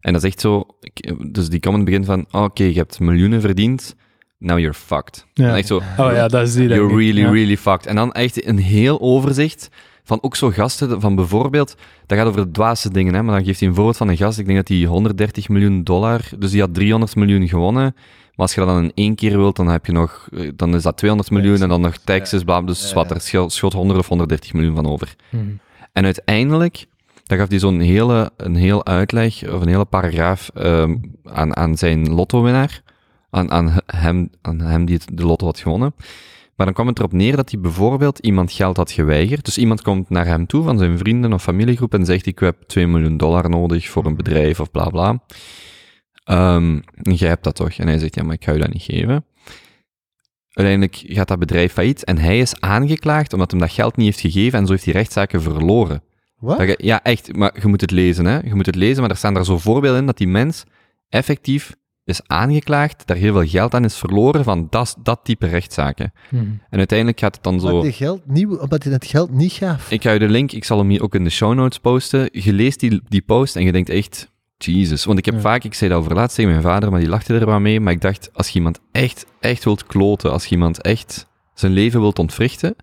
[0.00, 0.66] En dat is echt zo...
[1.30, 3.96] Dus die comment begint van, oh, oké, je hebt miljoenen verdiend,
[4.38, 5.26] now you're fucked.
[5.34, 5.48] Ja.
[5.48, 6.68] En echt zo, Oh ja, dat is die.
[6.68, 7.30] you're really, Ja.
[7.30, 7.86] really fucked.
[7.86, 9.68] En dan echt een heel overzicht
[10.04, 13.44] van ook zo gasten, van bijvoorbeeld, dat gaat over de dwaasste dingen, hè, maar dan
[13.44, 16.50] geeft hij een voorbeeld van een gast, ik denk dat hij 130 miljoen dollar, dus
[16.50, 17.94] die had 300 miljoen gewonnen,
[18.34, 20.74] maar als je dat dan in één keer wilt, dan heb je nog, eh, dan
[20.74, 23.98] is dat 200 miljoen en dan nog taxes, bla, dus Ja, wat, er schot 100
[23.98, 25.16] of 130 miljoen van over.
[25.30, 25.44] Mhm.
[25.92, 26.86] En uiteindelijk,
[27.24, 31.76] dan gaf hij zo'n hele, een heel uitleg, of een hele paragraaf ehm, aan, aan
[31.76, 32.82] zijn lotto-winnaar,
[33.30, 35.94] aan, aan, hem, aan hem die het, de lotto had gewonnen.
[36.56, 39.44] Maar dan kwam het erop neer dat hij bijvoorbeeld iemand geld had geweigerd.
[39.44, 42.62] Dus iemand komt naar hem toe van zijn vrienden of familiegroep en zegt, ik heb
[42.62, 45.22] 2 miljoen dollar nodig voor een bedrijf of bla bla.
[46.24, 47.72] En jij hebt dat toch?
[47.72, 49.24] En hij zegt, ja, maar ik ga je dat niet geven.
[50.52, 54.20] Uiteindelijk gaat dat bedrijf failliet en hij is aangeklaagd omdat hem dat geld niet heeft
[54.20, 56.02] gegeven en zo heeft hij rechtszaken verloren.
[56.36, 56.74] Wat?
[56.76, 58.38] Ja, echt, maar je moet het lezen, hè.
[58.38, 60.64] Je moet het lezen, maar er staan daar zo voorbeelden in dat die mens
[61.08, 66.12] effectief is aangeklaagd, daar heel veel geld aan is verloren van dat, dat type rechtszaken.
[66.30, 66.44] Mhm.
[66.70, 67.66] En uiteindelijk gaat het dan zo...
[67.66, 69.90] Omdat hij geld niet, omdat hij het geld niet gaf.
[69.90, 72.28] Ik ga je de link, ik zal hem hier ook in de show notes posten.
[72.32, 75.04] Je leest die, die post en je denkt echt, Jesus.
[75.04, 75.40] Want ik heb Ja.
[75.40, 77.80] vaak, ik zei dat over laatst tegen mijn vader, maar die lachte er wel mee.
[77.80, 81.72] Maar ik dacht, als je iemand echt, echt wilt kloten, als je iemand echt zijn
[81.72, 82.74] leven wilt ontwrichten,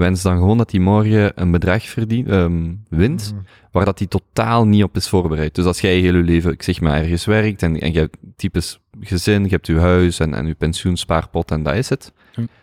[0.00, 3.42] wens dan gewoon dat hij morgen een bedrag verdient, ehm, wint, Mhm.
[3.72, 5.54] waar dat hij totaal niet op is voorbereid.
[5.54, 8.16] Dus als jij heel je leven, ik zeg maar, ergens werkt en, en je hebt
[8.36, 12.12] typisch gezin, je hebt je huis en, en je pensioenspaarpot en dat is het.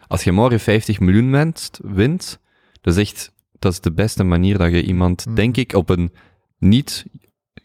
[0.08, 2.40] Als je morgen 50 miljoen wint, wint,
[2.82, 5.34] dat is echt, dat is de beste manier dat je iemand, Hm.
[5.36, 6.12] denk ik, op een
[6.60, 7.06] niet,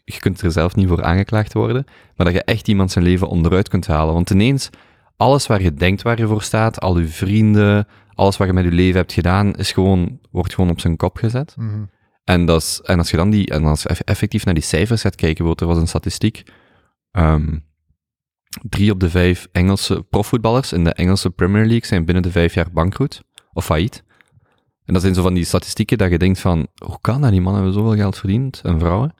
[0.04, 1.84] je kunt er zelf niet voor aangeklaagd worden,
[2.16, 4.14] maar dat je echt iemand zijn leven onderuit kunt halen.
[4.14, 4.70] Want ineens,
[5.16, 8.64] alles waar je denkt waar je voor staat, al je vrienden, alles wat je met
[8.64, 11.54] je leven hebt gedaan, is gewoon, wordt gewoon op zijn kop gezet.
[11.56, 11.84] Mhm.
[12.24, 14.62] En, dat is, en als je dan die, en als je eff- effectief naar die
[14.62, 16.42] cijfers gaat kijken, er was een statistiek,
[17.10, 17.58] ehm,
[18.62, 22.54] drie op de vijf Engelse profvoetballers in de Engelse Premier League zijn binnen de vijf
[22.54, 23.22] jaar bankroet,
[23.52, 24.04] of failliet.
[24.84, 27.30] En dat zijn zo van die statistieken dat je denkt van, hoe kan dat?
[27.30, 29.14] Die mannen hebben zoveel geld verdiend, en vrouwen.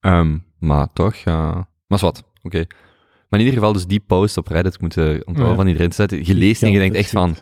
[0.00, 1.52] Ehm, maar toch, ja...
[1.86, 2.64] Maar is wat, oké.
[3.28, 5.54] Maar in ieder geval, dus die post op Reddit moeten onthouden Ja.
[5.54, 6.26] van iedereen te zetten.
[6.26, 7.36] Je leest en je denkt echt van,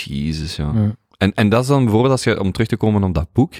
[0.00, 0.72] Jesus, ja.
[0.74, 0.96] Ja.
[1.18, 3.52] En, en dat is dan bijvoorbeeld, als je, om terug te komen op dat boek,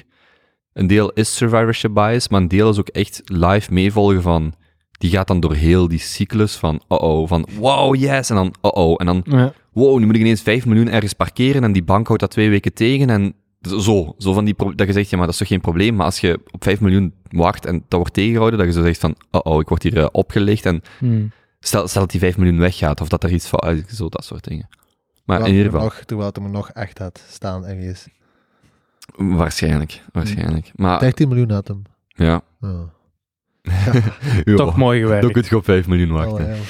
[0.73, 4.53] een deel is survivorship bias, maar een deel is ook echt live meevolgen van,
[4.91, 8.95] die gaat dan door heel die cyclus van, oh-oh, van wow, yes, en dan oh-oh,
[8.97, 9.53] en dan, Ja.
[9.73, 12.49] wow, nu moet ik ineens 5 miljoen ergens parkeren en die bank houdt dat twee
[12.49, 15.47] weken tegen en zo, zo van die, dat je zegt, ja, maar dat is toch
[15.47, 18.73] geen probleem, maar als je op 5 miljoen wacht en dat wordt tegengehouden, dat je
[18.73, 21.25] zo zegt van, oh-oh, ik word hier eh, opgelicht en Mhm.
[21.59, 24.43] stel, stel dat die 5 miljoen weggaat, of dat er iets van, zo, dat soort
[24.43, 24.67] dingen.
[25.27, 28.07] Maar in Terwijl ieder geval, Nog, terwijl het er nog echt had staan ergens.
[29.15, 30.71] waarschijnlijk, waarschijnlijk.
[30.75, 31.81] Maar, 13 miljoen had hem.
[32.07, 32.41] ja.
[32.61, 32.79] Oh.
[34.45, 34.55] Ja.
[34.55, 35.31] Toch mooi Dan gewerkt.
[35.31, 36.45] kun je op 5 miljoen wachten.
[36.45, 36.61] Oh, ja.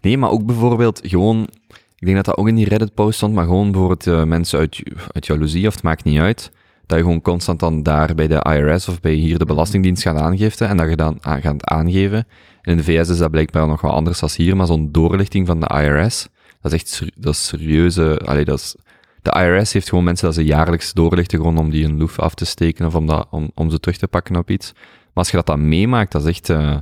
[0.00, 1.48] Nee, maar ook bijvoorbeeld gewoon...
[1.96, 4.82] Ik denk dat dat ook in die Reddit-post stond, maar gewoon bijvoorbeeld eh, mensen uit,
[5.12, 6.50] uit jaloezie, of het maakt niet uit,
[6.86, 10.16] dat je gewoon constant dan daar bij de IRS of bij hier de Belastingdienst gaat
[10.16, 12.26] aangiften en dat je dan aan, gaat aangeven.
[12.62, 15.46] En in de VS is dat blijkbaar nog wel anders dan hier, maar zo'n doorlichting
[15.46, 16.28] van de IRS,
[16.70, 18.18] dat is echt dat is serieuze...
[18.24, 18.76] Allee, dat is,
[19.22, 22.34] de IRS heeft gewoon mensen dat ze jaarlijks doorlichten, gewoon om die een loef af
[22.34, 24.72] te steken of om, dat, om, om ze terug te pakken op iets.
[24.74, 26.48] Maar als je dat dan meemaakt, dat is echt...
[26.50, 26.76] eh,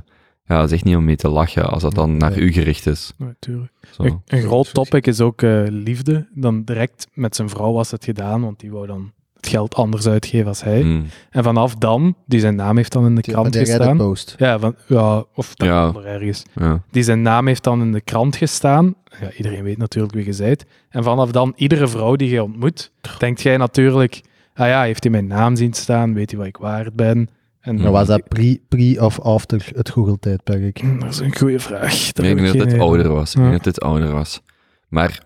[0.45, 2.39] ja, dat is echt niet om mee te lachen als dat dan naar Nee.
[2.39, 3.13] u gericht is.
[3.17, 3.71] Natuurlijk.
[3.91, 4.03] Zo.
[4.03, 6.27] Een, een groot topic is ook eh, liefde.
[6.33, 10.07] Dan direct met zijn vrouw was het gedaan, want die wou dan het geld anders
[10.07, 10.83] uitgeven als hij.
[10.83, 11.05] Mm.
[11.29, 13.97] En vanaf dan, die zijn naam heeft dan in de Die- krant gestaan.
[13.97, 14.35] post.
[14.37, 15.93] Ja, van, ja, of Ja.
[16.05, 16.43] ergens.
[16.55, 16.81] Ja.
[16.91, 18.95] Die zijn naam heeft dan in de krant gestaan.
[19.21, 20.65] Ja, iedereen weet natuurlijk wie je bent.
[20.89, 24.21] En vanaf dan, iedere vrouw die je ontmoet, denkt jij natuurlijk,
[24.53, 27.29] ah ja, heeft hij mijn naam zien staan, weet hij wat ik waard ben?
[27.59, 30.79] En Ja, Maar was dat pre, pre of after het Google-tijdperk?
[30.79, 32.13] Hm, Dat is een goede vraag.
[32.13, 33.35] Nee, ik denk dat het ouder was.
[33.35, 34.41] Ik denk dat het ouder was.
[34.87, 35.25] Maar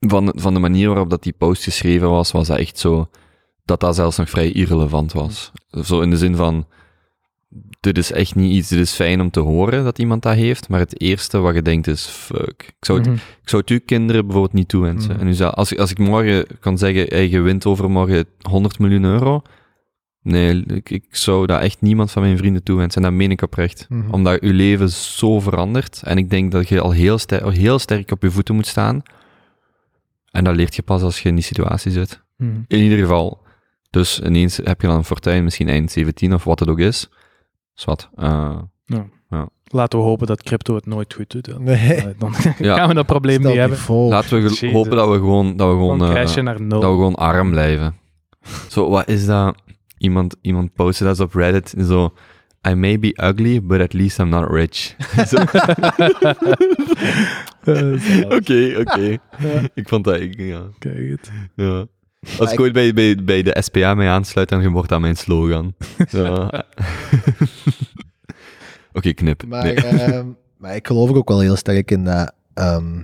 [0.00, 3.08] van, van de manier waarop dat die post geschreven was, was dat echt zo,
[3.64, 5.52] dat dat zelfs nog vrij irrelevant was.
[5.84, 6.66] Zo in de zin van,
[7.80, 10.68] dit is echt niet iets, dit is fijn om te horen dat iemand dat heeft,
[10.68, 12.62] maar het eerste wat je denkt is, fuck.
[12.78, 13.16] Ik zou het, Mhm.
[13.16, 15.16] ik zou het uw kinderen bijvoorbeeld niet toewensen.
[15.16, 15.26] Mhm.
[15.26, 19.42] En zou, als, als ik morgen kan zeggen, hey, je wint overmorgen 100 miljoen euro,
[20.22, 23.02] nee, ik, ik zou dat echt niemand van mijn vrienden toewensen.
[23.02, 23.86] En dat meen ik oprecht.
[23.88, 24.10] Mhm.
[24.10, 26.02] Omdat je leven zo verandert.
[26.04, 29.02] En ik denk dat je al heel, ster heel sterk op je voeten moet staan.
[30.30, 32.22] En dat leert je pas als je in die situatie zit.
[32.68, 33.41] In ieder geval,
[33.92, 37.08] Dus ineens heb je dan een fortuin, misschien eind 17 of wat het ook is.
[37.74, 38.10] Zwat.
[38.16, 38.58] eh
[39.64, 41.44] Laten we hopen dat crypto het nooit goed doet.
[41.44, 41.94] Dan, Nee.
[41.94, 42.76] eh, dan Ja.
[42.76, 44.08] gaan we dat probleem Stel niet hebben.
[44.08, 44.72] laten we Jezus.
[44.72, 46.80] hopen dat we gewoon, dat we gewoon, eh, crashen naar nul.
[46.80, 47.96] dat we gewoon arm blijven.
[48.68, 49.62] Zo, wat is dat?
[49.98, 51.74] Iemand, iemand postte dat op Reddit.
[51.86, 52.12] Zo,
[52.68, 54.94] I may be ugly, but at least I'm not rich.
[58.36, 59.18] Oké, oké.
[59.74, 60.62] Ik vond dat, ik, ja.
[60.78, 61.30] Kijk het.
[61.54, 61.86] ja.
[62.38, 65.74] Als ik ooit bij, bij, bij de SPA mee aansluit, dan wordt dat mijn slogan.
[68.92, 69.44] Oké, knip.
[69.46, 69.74] Maar, Nee.
[69.74, 70.26] ehm,
[70.58, 73.02] maar ik geloof er ook wel heel sterk in dat ehm,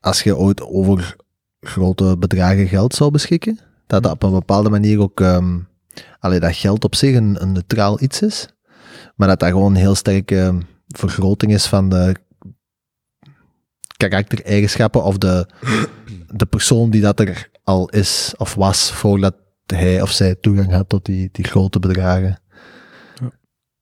[0.00, 1.16] als je ooit over
[1.60, 5.22] grote bedragen geld zou beschikken, dat dat op een bepaalde manier ook,
[6.18, 8.48] allee, dat geld op zich een, een neutraal iets is,
[9.16, 10.58] maar dat dat gewoon een heel sterke
[10.88, 12.14] vergroting is van de
[13.96, 15.46] karaktereigenschappen of de,
[16.32, 19.34] de persoon die dat er al is of was voordat
[19.66, 22.38] hij of zij toegang had tot die, die grote bedragen.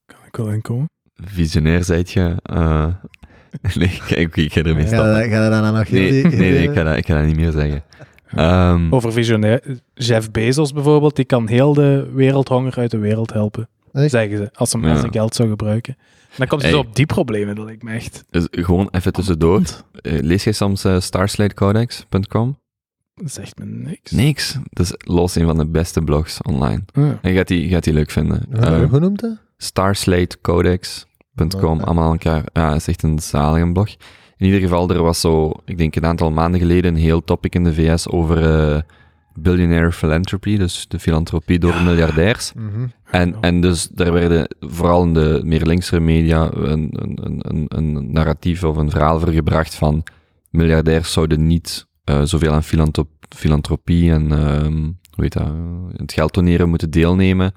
[0.05, 0.85] Kan ik wel inkomen?
[1.13, 2.35] Visionair zijt je.
[2.43, 2.87] eh,
[3.75, 5.29] nee, kijk, ik ga ermee Ga stappen.
[5.29, 7.51] ga je dan nog Nee, nee, nee, ik ga dat, ik ga dat niet meer
[7.51, 7.83] zeggen.
[8.27, 9.79] Ehm, Over visionair.
[9.93, 13.69] Jeff Bezos bijvoorbeeld, die kan heel de wereldhonger uit de wereld helpen.
[13.91, 14.09] Echt?
[14.11, 14.91] Zeggen ze, als ze Ja.
[14.91, 15.95] als ze geld zou gebruiken.
[15.97, 16.77] En dan komt ze Hey.
[16.77, 18.23] op die problemen, dat lijkt me echt...
[18.29, 19.61] dus gewoon even tussendoor.
[19.91, 22.57] Eh, lees jij soms eh, starslatecodex.com?
[23.15, 24.11] Dat zegt me niks.
[24.11, 24.57] Niks.
[24.69, 26.83] Dat is los een van de beste blogs online.
[26.93, 27.03] Ah.
[27.21, 28.45] En je gaat die, je gaat die leuk vinden.
[28.51, 29.37] Hoe- Eh, Hoe noemt dat?
[29.57, 31.85] starslatecodex.com, Oké.
[31.85, 32.43] allemaal aan elkaar.
[32.53, 33.87] Ja, dat is echt een zalige blog.
[34.37, 37.55] In ieder geval, er was zo, ik denk een aantal maanden geleden, een heel topic
[37.55, 38.37] in de VS over
[38.75, 38.81] eh
[39.35, 42.51] billionaire philanthropy, dus de filantropie door miljardairs.
[43.05, 43.37] En, Ja.
[43.41, 48.11] en dus daar werden vooral in de meer linkse media een, een, een, een, een
[48.11, 50.03] narratief of een verhaal voor gebracht van
[50.49, 55.51] miljardairs zouden niet eh, zoveel aan filantrop, filantropie en ehm, hoe heet dat, eh,
[55.95, 57.53] het geld doneren moeten deelnemen,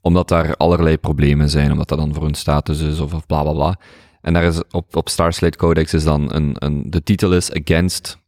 [0.00, 3.42] omdat daar allerlei problemen zijn, omdat dat dan voor hun status is of, of bla
[3.42, 3.78] bla bla.
[4.20, 8.22] En daar is op, op Starslate Codex is dan een, een, de titel is Against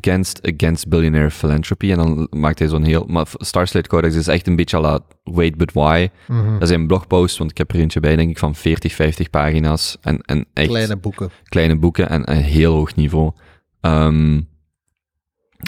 [0.00, 1.90] Against, against Billionaire Philanthropy.
[1.90, 3.04] En dan maakt hij zo'n heel...
[3.08, 6.08] Maar Starslate Codex is echt een beetje à la Wait But Why.
[6.28, 6.52] Mhm.
[6.52, 9.30] Dat is een blogpost, want ik heb er eentje bij, denk ik, van 40, 50
[9.30, 9.96] pagina's.
[10.00, 11.30] En, en echt Kleine boeken.
[11.44, 13.32] kleine boeken en een heel hoog niveau.
[13.80, 14.40] Ehm,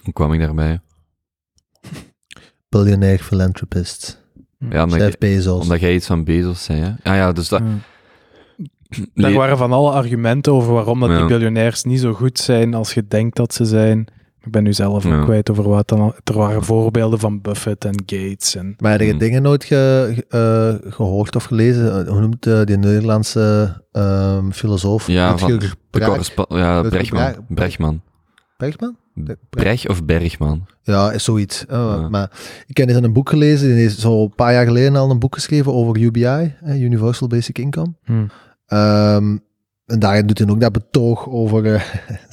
[0.02, 0.80] hoe kwam ik daarbij?
[2.68, 4.22] Billionaire philanthropist.
[4.70, 5.62] Ja, omdat, Jeff Bezos.
[5.62, 6.88] omdat jij iets van Bezos zei, hè?
[7.10, 7.62] Ah ja, dus dat...
[9.14, 11.16] Daar Le- waren van alle argumenten over waarom dat Ja.
[11.18, 14.06] die biljonairs niet zo goed zijn als je denkt dat ze zijn.
[14.40, 15.22] Ik ben nu zelf ook Ja.
[15.24, 16.14] kwijt over wat dan al.
[16.24, 18.54] Er waren voorbeelden van Buffett en Gates.
[18.54, 19.18] En, Maar heb je Hmm.
[19.18, 20.26] dingen nooit ge- ge-
[20.82, 22.06] eh, gehoord of gelezen?
[22.06, 25.06] Eh, Hoe noemt eh, die Nederlandse ehm, filosoof?
[25.06, 25.58] Ja, Rutger van
[25.90, 28.00] Braak- ja, Rutger Bregman.
[28.56, 28.80] Bra-
[29.50, 30.66] Breg of Bergman?
[30.82, 31.66] Ja, is zoiets.
[31.66, 32.08] Eh, Ja.
[32.08, 32.30] Maar
[32.66, 35.18] ik heb eens een boek gelezen, die heeft zo een paar jaar geleden al een
[35.18, 37.92] boek geschreven over UBI, eh, Universal Basic Income.
[38.04, 38.26] Hm.
[38.66, 39.36] Ehm,
[39.86, 41.74] en daarin doet hij ook dat betoog over.
[41.74, 41.82] eh,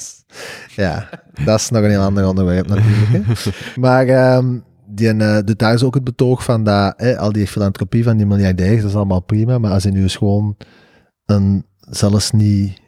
[0.85, 1.09] ja,
[1.45, 3.25] dat is nog een heel ander onderwerp natuurlijk.
[3.27, 3.51] Hè.
[3.81, 8.03] Maar ehm, die eh, doet daar is ook het betoog van dat al die filantropie
[8.03, 9.57] van die miljardairs, dat is allemaal prima.
[9.57, 10.57] Maar als je nu eens gewoon
[11.25, 12.80] een zelfs niet,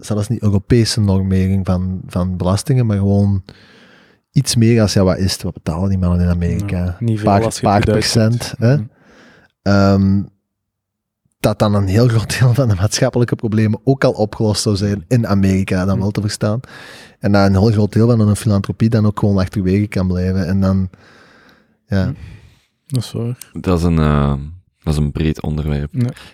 [0.00, 3.42] zelfs niet Europese normering van, van belastingen, maar gewoon
[4.32, 5.42] iets meer als ja, wat is het?
[5.42, 6.84] Wat betalen die mannen in Amerika?
[6.84, 8.54] Ja, niet veel paar, paar procent.
[8.58, 8.74] Hè?
[8.74, 8.82] Hm.
[9.62, 10.22] Ehm,
[11.40, 15.04] dat dan een heel groot deel van de maatschappelijke problemen ook al opgelost zou zijn
[15.08, 16.60] in Amerika, dan wel te verstaan.
[17.18, 20.46] En dat een heel groot deel van een filantropie dan ook gewoon achterwege kan blijven.
[20.46, 20.90] En dan,
[21.86, 22.12] ja.
[22.86, 23.50] Dat is waar.
[23.52, 24.34] Dat is een, eh,
[24.82, 25.92] dat is een breed onderwerp.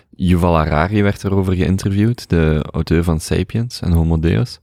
[0.09, 4.59] Yuval Harari werd erover geïnterviewd, de auteur van Sapiens en Homo Deus.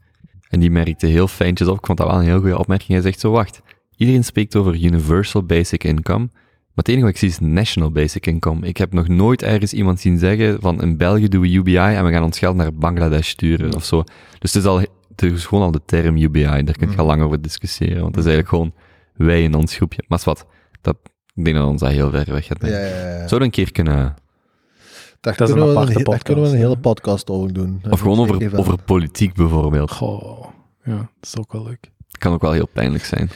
[0.48, 2.88] En die merkte heel fijntjes op, ik vond dat wel een heel goede opmerking.
[2.88, 3.60] Hij zegt zo, wacht,
[3.96, 8.26] iedereen spreekt over Universal Basic Income, maar het enige wat ik zie is National Basic
[8.26, 8.66] Income.
[8.66, 12.04] Ik heb nog nooit ergens iemand zien zeggen van in België doen we UBI en
[12.04, 14.04] we gaan ons geld naar Bangladesh sturen of zo.
[14.38, 17.02] Dus het is, al, het is gewoon al de term UBI, daar kun je Mhm.
[17.06, 18.72] lang over discussiëren, want het is eigenlijk gewoon
[19.28, 20.04] wij in ons groepje.
[20.08, 20.46] Maar is wat,
[20.80, 20.96] dat,
[21.34, 23.94] ik denk dat ons dat heel ver weg gaat Ja, ja, we een keer kunnen,
[23.94, 27.52] Daar, Dat is een kunnen we he- daar kunnen we een podcast, hele podcast over
[27.52, 27.82] doen.
[27.90, 29.90] of gewoon over, over politiek bijvoorbeeld.
[29.90, 30.44] Goh,
[30.84, 31.90] ja, dat is ook wel leuk.
[32.18, 33.30] kan ook wel heel pijnlijk zijn.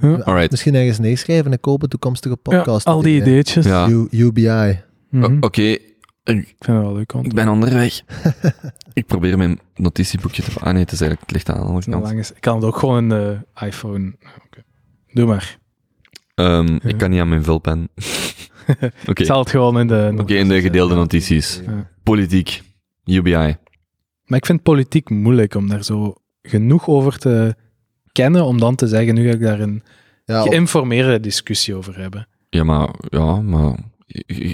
[0.00, 0.08] Ja.
[0.08, 0.50] Alright.
[0.50, 2.86] Misschien ergens neerschrijven en kopen toekomstige Ja, podcast.
[2.86, 3.64] al die ideetjes.
[3.66, 3.88] Ja.
[3.88, 4.80] U- UBI.
[5.10, 5.36] Mhm.
[5.40, 5.78] Oké, ik,
[6.24, 7.12] Ik vind het wel leuk.
[7.12, 8.02] Ik ben onderweg.
[8.92, 10.50] ik probeer mijn notitieboekje te...
[10.60, 11.92] Ah nee, het is eigenlijk het ligt aan de andere is een
[12.34, 14.14] ik kan het ook gewoon in de iPhone.
[15.12, 15.57] Doe maar.
[16.38, 16.78] Ehm, Ja.
[16.88, 17.88] Ik kan niet aan mijn vulpen.
[19.08, 20.14] Oké, Ik zal het gewoon in de...
[20.18, 21.60] Oké, in de gedeelde notities.
[21.66, 21.90] Ja.
[22.02, 22.62] Politiek,
[23.04, 23.56] UBI.
[24.24, 27.54] Maar ik vind politiek moeilijk om daar zo genoeg over te
[28.12, 29.82] kennen om dan te zeggen, nu ga ik daar een
[30.24, 32.28] Ja, op- geïnformeerde discussie over hebben.
[32.50, 33.78] Ja, maar, ja, maar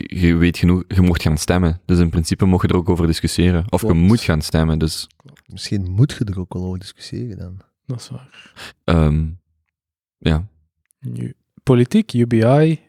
[0.06, 1.80] je, weet genoeg, je mocht gaan stemmen.
[1.84, 3.64] Dus in principe mocht je er ook over discussiëren.
[3.68, 3.94] Of Klopt.
[3.96, 5.06] je moet gaan stemmen, dus...
[5.46, 7.60] misschien moet je er ook wel over discussiëren dan.
[7.86, 8.52] Dat is waar.
[8.84, 9.26] ehm,
[10.18, 10.46] ja.
[11.00, 12.80] Nu, politiek, UBI,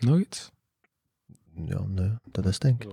[0.00, 0.50] nog iets?
[1.66, 2.90] Ja, nee, dat is denk ik.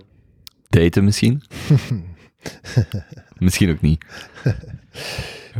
[0.68, 1.42] Daten misschien?
[3.38, 4.04] Misschien ook niet.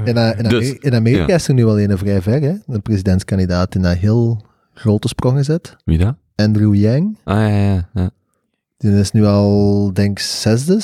[0.05, 1.35] In, in, Dus, in Amerika ja.
[1.35, 2.55] is er nu al een vrij ver, hè?
[2.67, 5.77] Een presidentskandidaat die naar heel grote sprongen zet.
[5.85, 6.17] Wie dat?
[6.35, 7.19] Andrew Yang.
[7.25, 8.11] Ah, ja, ja, ja.
[8.77, 10.81] Die is nu al, denk ik, zesde,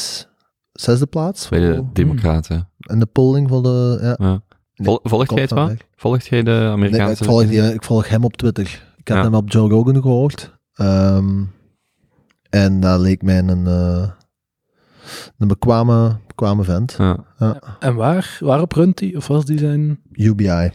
[0.73, 1.49] zesde plaats.
[1.49, 2.69] Bij de democraten.
[2.79, 3.99] in de polling voor de...
[4.03, 4.43] Ja, Ja.
[4.85, 5.71] Vol- volgt jij het wel?
[5.97, 7.23] Volgt jij de Nee, Amerikaanse...
[7.25, 8.83] ik, volg die, ik volg hem op Twitter.
[8.97, 9.23] Ik had Ja.
[9.23, 10.53] hem op Joe Rogan gehoord.
[10.75, 11.43] Ehm,
[12.51, 14.09] en dat leek mij een, eh,
[15.39, 16.95] een bekwame, bekwame vent.
[16.99, 17.25] Ja.
[17.39, 17.61] Ja.
[17.81, 18.37] En waar?
[18.41, 19.15] Waarop runt hij?
[19.17, 20.01] Of was die zijn...
[20.13, 20.71] UBI.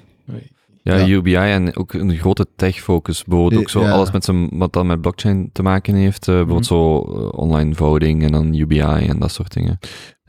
[0.84, 1.08] Ja, Ja.
[1.08, 3.24] UBI en ook een grote tech-focus.
[3.24, 3.92] Bijvoorbeeld ook zo Ja.
[3.92, 6.28] alles met zijn, wat dan met blockchain te maken heeft.
[6.28, 9.80] eh, bijvoorbeeld zo eh, online voting en dan UBI en dat soort dingen.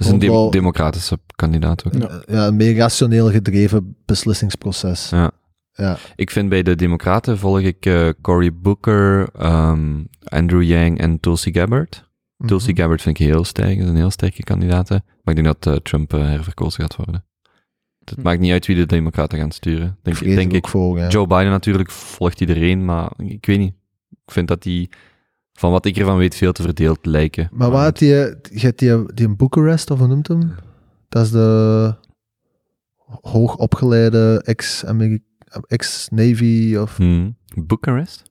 [0.01, 1.95] Dus een democratische kandidaat ook.
[1.95, 2.23] Ja.
[2.29, 5.11] Ja, een meer rationeel gedreven beslissingsproces.
[5.11, 5.31] Ja.
[5.73, 5.97] Ja.
[6.17, 11.53] Ik vind bij de democraten volg ik eh, Cory Booker, ehm, Andrew Yang en Tulsi
[11.53, 12.09] Gabbard.
[12.47, 12.81] Tulsi Mhm.
[12.81, 14.89] Gabbard vind ik heel sterk, is een heel sterke kandidaat.
[14.89, 17.25] Maar ik denk dat eh, Trump eh, herverkozen gaat worden.
[18.05, 18.23] Het Hm.
[18.23, 19.99] maakt niet uit wie de democraten gaan sturen.
[20.03, 21.01] Denk, Vrees denk ik voor.
[21.09, 23.75] Joe Biden natuurlijk volgt iedereen, maar ik weet niet.
[24.27, 24.89] Ik vind dat die,
[25.61, 27.49] van wat ik ervan weet, veel te verdeeld lijken.
[27.53, 30.53] Maar wat had die, je hebt die, die in Bucharest, of hoe noemt hem?
[31.09, 31.95] Dat is de
[33.21, 34.43] hoogopgeleide
[35.67, 37.37] ex-Navy, of, Hmm.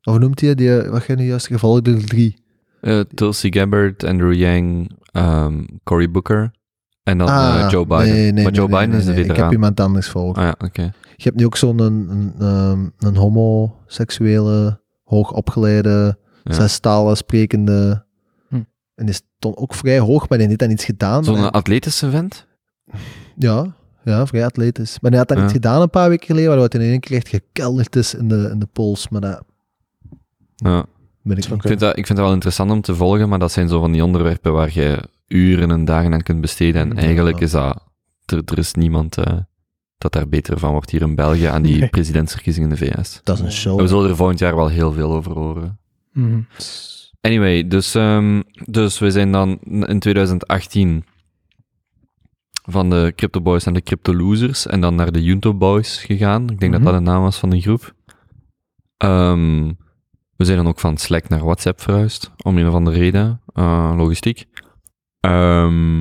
[0.03, 2.43] Of hoe noemt hij die, wat jij nu juist gevolgd, er drie.
[2.81, 6.51] Eh, Tulsi Gabbard, Andrew Yang, ehm, Cory Booker
[7.03, 7.97] en dan eh, Joe Biden.
[7.97, 9.13] Ah, Nee, nee, maar Joe nee, Biden is de.
[9.23, 10.33] Ik heb iemand anders voor.
[10.35, 10.81] Ah ja, oké.
[11.15, 16.18] Je hebt nu ook zo'n een, een, een, een homoseksuele, hoogopgeleide.
[16.43, 18.05] Zes talen sprekende.
[18.49, 18.61] Hm.
[18.95, 21.23] En die stond ook vrij hoog, maar die heeft dan iets gedaan.
[21.23, 22.47] Zo'n En- atletische vent?
[23.35, 23.73] Ja,
[24.03, 24.99] ja, vrij atletisch.
[24.99, 25.43] Maar hij had dan Ja.
[25.43, 28.27] iets gedaan een paar weken geleden, waardoor hij in één keer echt gekelderd is in
[28.27, 29.09] de, in de pols.
[29.09, 29.43] Maar dat
[30.55, 30.85] Ja.
[31.23, 31.45] ben ik.
[31.45, 33.79] Ik vind, dat, ik vind dat wel interessant om te volgen, maar dat zijn zo
[33.79, 36.81] van die onderwerpen waar je uren en dagen aan kunt besteden.
[36.89, 37.01] En Ja.
[37.01, 37.83] eigenlijk is dat...
[38.25, 39.37] Er, er is niemand eh,
[39.97, 41.89] dat daar beter van wordt hier in België aan die Nee.
[41.89, 43.19] presidentsverkiezingen in de VS.
[43.23, 43.79] Dat is een show.
[43.79, 45.78] We zullen er volgend jaar wel heel veel over horen.
[46.13, 46.39] Mhm.
[47.21, 51.03] Anyway, dus, ehm, dus we zijn dan in 2018
[52.63, 56.41] van de Crypto Boys naar de Crypto Losers en dan naar de Junto Boys gegaan.
[56.49, 56.83] Ik denk Mhm.
[56.83, 57.93] dat dat de naam was van de groep.
[58.97, 59.67] Ehm,
[60.35, 63.93] we zijn dan ook van Slack naar WhatsApp verhuisd, om een of andere reden, eh,
[63.97, 64.45] logistiek.
[65.19, 65.99] Ehm,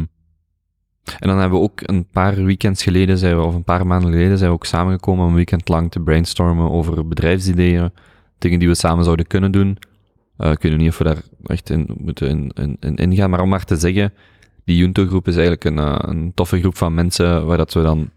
[1.18, 4.10] en dan hebben we ook een paar weekends geleden, zijn we, of een paar maanden
[4.10, 7.92] geleden, zijn we ook samengekomen om een weekend lang te brainstormen over bedrijfsideeën,
[8.38, 9.78] dingen die we samen zouden kunnen doen.
[10.38, 13.40] Eh, ik weet niet of we daar echt in moeten in, in, in ingaan, maar
[13.40, 14.12] om maar te zeggen,
[14.64, 18.10] die Junto-groep is eigenlijk een, eh, een toffe groep van mensen waar dat we dan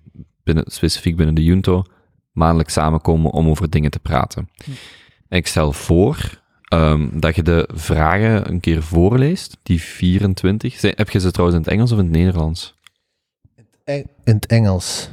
[0.43, 1.83] binnen, specifiek binnen de Junto
[2.31, 4.49] maandelijks samenkomen om over dingen te praten.
[5.27, 10.79] En ik stel voor ehm, dat je de vragen een keer voorleest, die 24.
[10.79, 12.75] Zijn, heb je ze trouwens in het Engels of in het Nederlands?
[13.83, 15.09] In het Engels.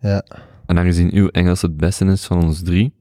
[0.00, 0.24] Ja,
[0.66, 2.94] En aangezien uw Engels het beste is van ons drie,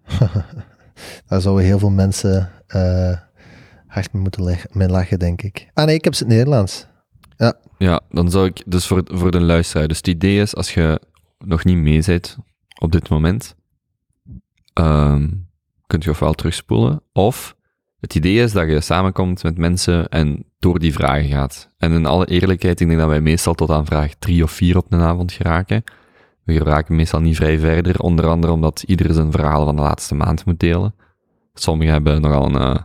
[1.27, 3.17] daar zouden heel veel mensen eh,
[3.87, 5.69] hard mee moeten mee lachen, denk ik.
[5.73, 6.89] Ah nee, ik heb ze in het Nederlands.
[7.77, 11.01] Ja, dan zou ik, dus voor, voor de luisteraar, dus het idee is, als je
[11.37, 12.37] nog niet mee bent
[12.79, 13.55] op dit moment,
[14.73, 15.27] ehm,
[15.87, 17.55] kunt je ofwel terugspoelen, of
[17.99, 21.69] het idee is dat je samenkomt met mensen en door die vragen gaat.
[21.77, 24.77] En in alle eerlijkheid, ik denk dat wij meestal tot aan vraag drie of vier
[24.77, 25.83] op een avond geraken.
[26.43, 30.15] We geraken meestal niet vrij verder, onder andere omdat ieder zijn verhaal van de laatste
[30.15, 30.95] maand moet delen.
[31.53, 32.81] Sommigen hebben nogal een eh,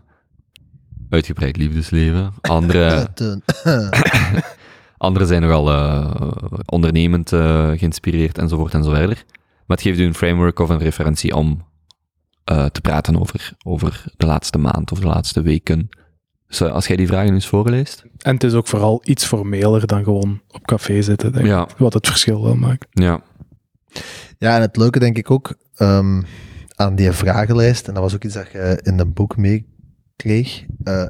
[1.10, 3.42] uitgebreid liefdesleven, anderen Teun.
[4.98, 6.30] Anderen zijn nogal eh,
[6.66, 9.24] ondernemend eh, geïnspireerd enzovoort en zo verder.
[9.66, 11.64] Maar het geeft u een framework of een referentie om
[12.44, 15.88] eh, te praten over, over de laatste maand of de laatste weken.
[16.46, 18.04] Dus als jij die vragen eens voorleest.
[18.18, 21.50] En het is ook vooral iets formeler dan gewoon op café zitten, denk ik.
[21.50, 22.86] Ja, Wat het verschil wel maakt.
[22.90, 23.20] ja.
[24.38, 26.22] Ja, en het leuke denk ik ook ehm,
[26.76, 31.06] aan die vragenlijst, en dat was ook iets dat je in een boek meekreeg, eh,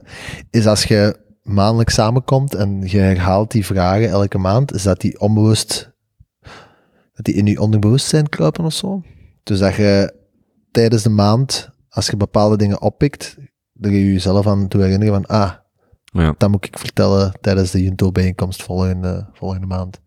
[0.50, 5.20] is als je maandelijk samenkomt en je herhaalt die vragen elke maand, is dat die
[5.20, 5.92] onbewust,
[7.12, 9.02] dat die in je onderbewustzijn kruipen of zo.
[9.42, 10.14] Dus dat je
[10.70, 13.36] tijdens de maand, als je bepaalde dingen oppikt,
[13.72, 15.52] dat je jezelf aan toe herinneren van, ah,
[16.04, 16.34] ja.
[16.38, 20.00] dat moet ik vertellen tijdens de Junto-bijeenkomst volgende, volgende maand.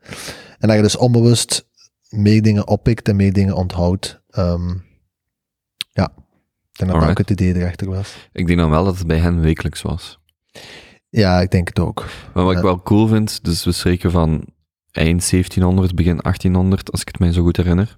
[0.59, 1.67] En dat je dus onbewust
[2.09, 4.21] meer dingen oppikt en meer dingen onthoudt.
[4.29, 4.75] Ehm,
[5.91, 6.11] ja,
[6.79, 8.29] denk dat dat ook het idee erachter was.
[8.31, 10.19] Ik denk dan wel dat het bij hen wekelijks was.
[11.09, 12.05] Ja, ik denk het ook.
[12.33, 14.45] Maar wat ik wel cool vind, dus we spreken van
[14.91, 17.95] eind 1700, begin 1800, als ik het mij zo goed herinner.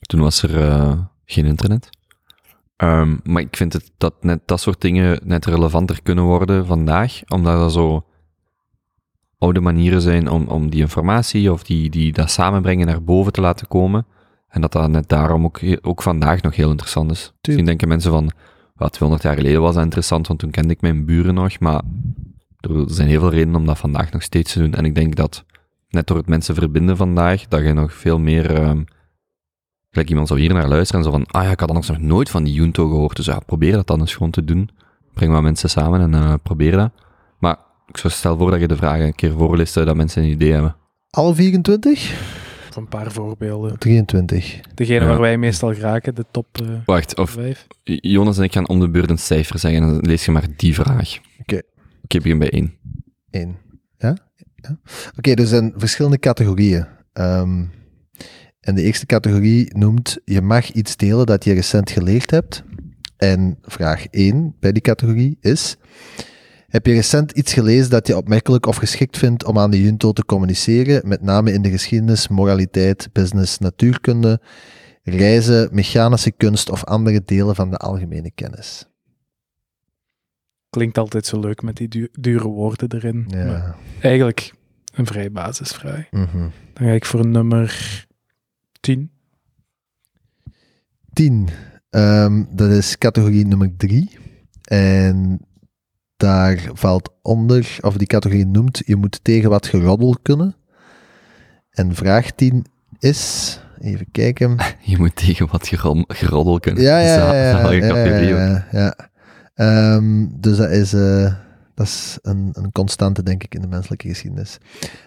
[0.00, 1.88] Toen was er eh, geen internet.
[2.76, 7.20] Ehm, maar ik vind het, dat net dat soort dingen net relevanter kunnen worden vandaag,
[7.28, 8.06] omdat dat zo
[9.38, 13.40] oude manieren zijn om, om die informatie of die, die dat samenbrengen naar boven te
[13.40, 14.06] laten komen.
[14.52, 17.32] En dat dat net daarom ook, ook vandaag nog heel interessant is.
[17.40, 18.30] Misschien denken mensen van,
[18.78, 21.82] ja, 200 jaar geleden was dat interessant, want toen kende ik mijn buren nog, maar
[22.60, 24.74] er zijn heel veel redenen om dat vandaag nog steeds te doen.
[24.74, 25.44] En ik denk dat
[25.88, 28.82] net door het mensen verbinden vandaag, dat je nog veel meer, ehm
[29.90, 31.98] gelijk iemand zou hier naar luisteren en zo van, ah ja, ik had anders nog
[31.98, 34.70] nooit van die Junto gehoord, dus ja, probeer dat dan eens gewoon te doen.
[35.14, 36.90] Breng wat mensen samen en eh, probeer dat.
[37.38, 40.22] Maar ik zou stel voor dat je de vragen een keer voorleest, eh, dat mensen
[40.22, 40.76] een idee hebben.
[41.10, 42.40] Alle 24?
[42.72, 43.78] Of een paar voorbeelden.
[43.78, 44.60] 23.
[44.74, 45.06] Degene Ja.
[45.06, 47.66] waar wij meestal geraken, de top eh Wacht, of vijf.
[47.84, 50.46] Jonas en ik gaan om de beurt een cijfer zeggen en dan lees je maar
[50.56, 51.18] die vraag.
[51.40, 51.60] Oké.
[52.02, 52.74] Oké, begin bij één.
[53.30, 53.56] 1.
[53.98, 54.16] Ja?
[54.54, 54.78] ja?
[55.16, 56.86] Oké, er zijn verschillende categorieën.
[57.12, 57.64] Ehm,
[58.60, 62.64] en de eerste categorie noemt: je mag iets delen dat je recent geleerd hebt.
[63.16, 65.76] En vraag 1 bij die categorie is:
[66.72, 70.12] heb je recent iets gelezen dat je opmerkelijk of geschikt vindt om aan de Junto
[70.12, 74.40] te communiceren, met name in de geschiedenis, moraliteit, business, natuurkunde,
[75.02, 78.86] reizen, mechanische kunst of andere delen van de algemene kennis?
[80.70, 83.26] Klinkt altijd zo leuk met die du- dure woorden erin.
[83.28, 84.52] Maar eigenlijk
[84.94, 86.10] een vrij basisvraag.
[86.10, 86.38] mhm.
[86.72, 88.06] Dan ga ik voor nummer
[88.80, 89.10] 10.
[91.12, 91.48] 10.
[91.90, 94.10] Ehm, dat is categorie nummer 3.
[94.62, 95.40] En
[96.22, 100.54] daar valt onder, of die categorie noemt, je moet tegen wat geroddel kunnen.
[101.70, 102.66] En vraag 10
[102.98, 104.56] is, even kijken.
[104.92, 105.70] Je moet tegen wat
[106.06, 106.82] geroddel kunnen.
[106.82, 107.70] Ja, ja, ja.
[107.70, 108.96] ja, ja.
[109.54, 111.34] Ehm, dus dat is, eh,
[111.74, 114.58] dat is een, een constante, denk ik, in de menselijke geschiedenis.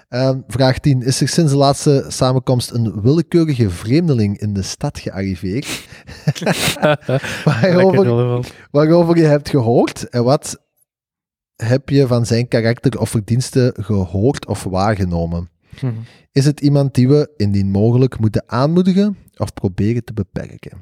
[0.10, 1.02] Ehm, vraag 10.
[1.02, 5.88] Is er sinds de laatste samenkomst een willekeurige vreemdeling in de stad gearriveerd?
[7.46, 10.64] Waarover, waarover je hebt gehoord en wat
[11.56, 15.50] heb je van zijn karakter of verdiensten gehoord of waargenomen?
[15.82, 15.94] Mhm.
[16.32, 20.82] Is het iemand die we, indien mogelijk, moeten aanmoedigen of proberen te beperken?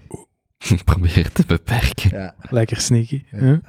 [0.86, 2.10] Probeer te beperken.
[2.10, 2.36] Ja.
[2.50, 3.24] Lekker sneaky.
[3.32, 3.62] Ja.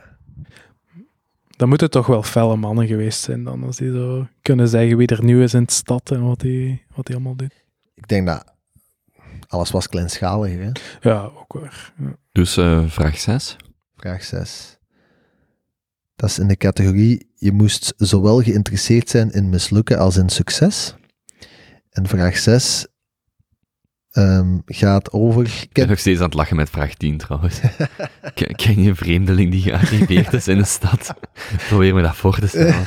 [1.57, 4.97] Dan moeten het toch wel felle mannen geweest zijn dan, als die zo kunnen zeggen
[4.97, 7.65] wie er nieuw is in de stad en wat hij wat die allemaal doet.
[7.95, 8.55] Ik denk dat
[9.49, 10.63] alles was kleinschaliger.
[10.63, 10.71] Hè?
[11.01, 11.93] Ja, ook waar.
[11.99, 12.17] Ja.
[12.33, 13.57] Dus eh, vraag 6.
[13.97, 14.74] Vraag 6.
[16.17, 20.95] Dat is in de categorie, je moest zowel geïnteresseerd zijn in mislukken als in succes.
[21.91, 22.87] En vraag 6
[24.11, 25.45] ehm, gaat over...
[25.45, 27.61] Ik ben nog steeds aan het lachen met vraag 10 trouwens.
[28.35, 31.15] Ken, ken je een vreemdeling die gearriveerd is in de stad?
[31.69, 32.75] Probeer me dat voor te stellen.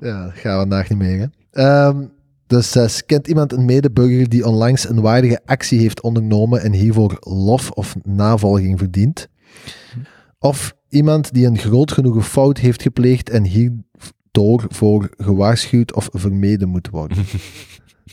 [0.00, 1.18] ja, dat gaan we vandaag niet meer.
[1.18, 1.26] Hè?
[1.62, 2.06] Ehm,
[2.46, 3.06] dus 6.
[3.06, 7.96] Kent iemand een medeburger die onlangs een waardige actie heeft ondernomen en hiervoor lof of
[8.02, 9.28] navolging verdient?
[10.38, 16.68] Of iemand die een groot genoegen fout heeft gepleegd en hierdoor voor gewaarschuwd of vermeden
[16.68, 17.18] moet worden?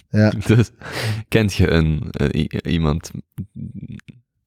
[0.10, 0.72] Ja, Dus,
[1.28, 3.12] kent je een, eh, iemand,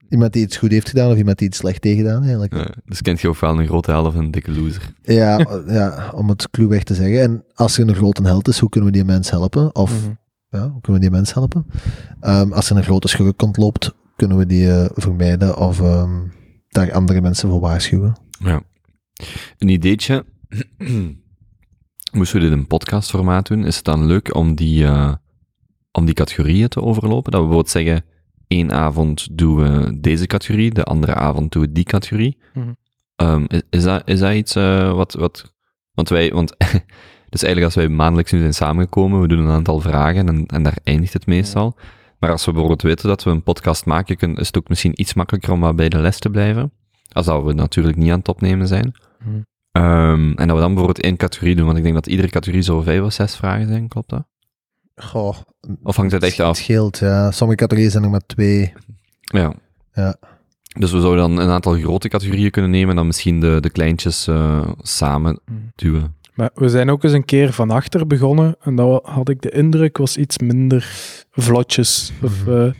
[0.08, 2.74] iemand die iets goed heeft gedaan of iemand die iets slecht heeft gedaan, eigenlijk.
[2.84, 4.92] dus kent je ofwel een grote held of een dikke loser?
[5.02, 7.20] Ja, ja, om het clue te zeggen.
[7.20, 9.74] En als er een grote held is, hoe kunnen we die mens helpen?
[9.74, 10.12] Of Mhm.
[10.48, 11.66] ja, hoe kunnen we die mens helpen?
[12.20, 16.20] Ehm, als er een grote schurk ontloopt, kunnen we die eh, vermijden of ehm,
[16.68, 18.16] daar andere mensen voor waarschuwen.
[18.38, 18.62] Ja.
[19.58, 20.24] Een ideetje.
[22.12, 25.14] Moesten we dit in podcastformaat doen, is het dan leuk om die, eh,
[25.92, 27.32] om die categorieën te overlopen?
[27.32, 28.04] Dat we bijvoorbeeld zeggen,
[28.46, 32.38] één avond doen we deze categorie, de andere avond doen we die categorie.
[32.54, 32.72] Mhm.
[33.16, 35.52] Ehm, is, is, dat, is dat iets eh, wat, wat...
[35.92, 36.32] Want wij...
[36.32, 36.56] Want,
[37.28, 40.62] dus eigenlijk als wij maandelijks nu zijn samengekomen, we doen een aantal vragen en, en
[40.62, 41.76] daar eindigt het meestal.
[42.18, 45.14] Maar als we bijvoorbeeld weten dat we een podcast maken, is het ook misschien iets
[45.14, 46.72] makkelijker om wat bij de les te blijven.
[47.14, 48.94] Als dat we natuurlijk niet aan het opnemen zijn.
[49.24, 49.30] Mhm.
[49.72, 52.62] Ehm, en dat we dan bijvoorbeeld één categorie doen, want ik denk dat iedere categorie
[52.62, 54.24] zo vijf of zes vragen zijn, klopt dat?
[54.96, 55.36] Goh,
[55.82, 56.56] Of hangt het echt Het af?
[56.56, 57.30] scheelt, ja.
[57.30, 58.72] Sommige categorieën zijn er maar twee.
[59.20, 59.54] Ja.
[59.92, 60.16] Ja.
[60.78, 63.70] Dus we zouden dan een aantal grote categorieën kunnen nemen en dan misschien de, de
[63.70, 65.58] kleintjes eh, samen Mhm.
[65.74, 66.14] duwen.
[66.34, 69.50] Maar we zijn ook eens een keer van achter begonnen en dat had ik de
[69.50, 70.88] indruk was iets minder
[71.30, 72.12] vlotjes.
[72.22, 72.50] Of, Mhm.
[72.50, 72.72] eh,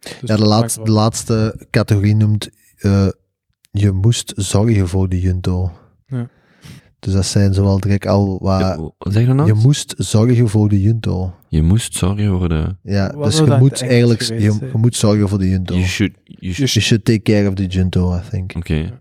[0.00, 2.48] dus Ja, de, laatste, de laatste categorie noemt
[2.78, 3.06] eh,
[3.80, 5.70] je moest zorgen voor de junto.
[6.06, 6.28] Ja.
[6.98, 8.76] Dus dat zijn zowel direct al wat...
[8.98, 9.48] Wat zeg je nou?
[9.48, 11.34] Je moest zorgen voor de junto.
[11.48, 12.76] Je moest zorgen voor de...
[12.82, 14.22] Ja, Wat dus je dat moet eigenlijk...
[14.22, 14.70] geweest Je, zijn?
[14.72, 15.74] je moet zorgen voor de junto.
[15.74, 16.12] You should...
[16.24, 18.52] You should You should take care of the junto, I think.
[18.56, 18.96] Oké.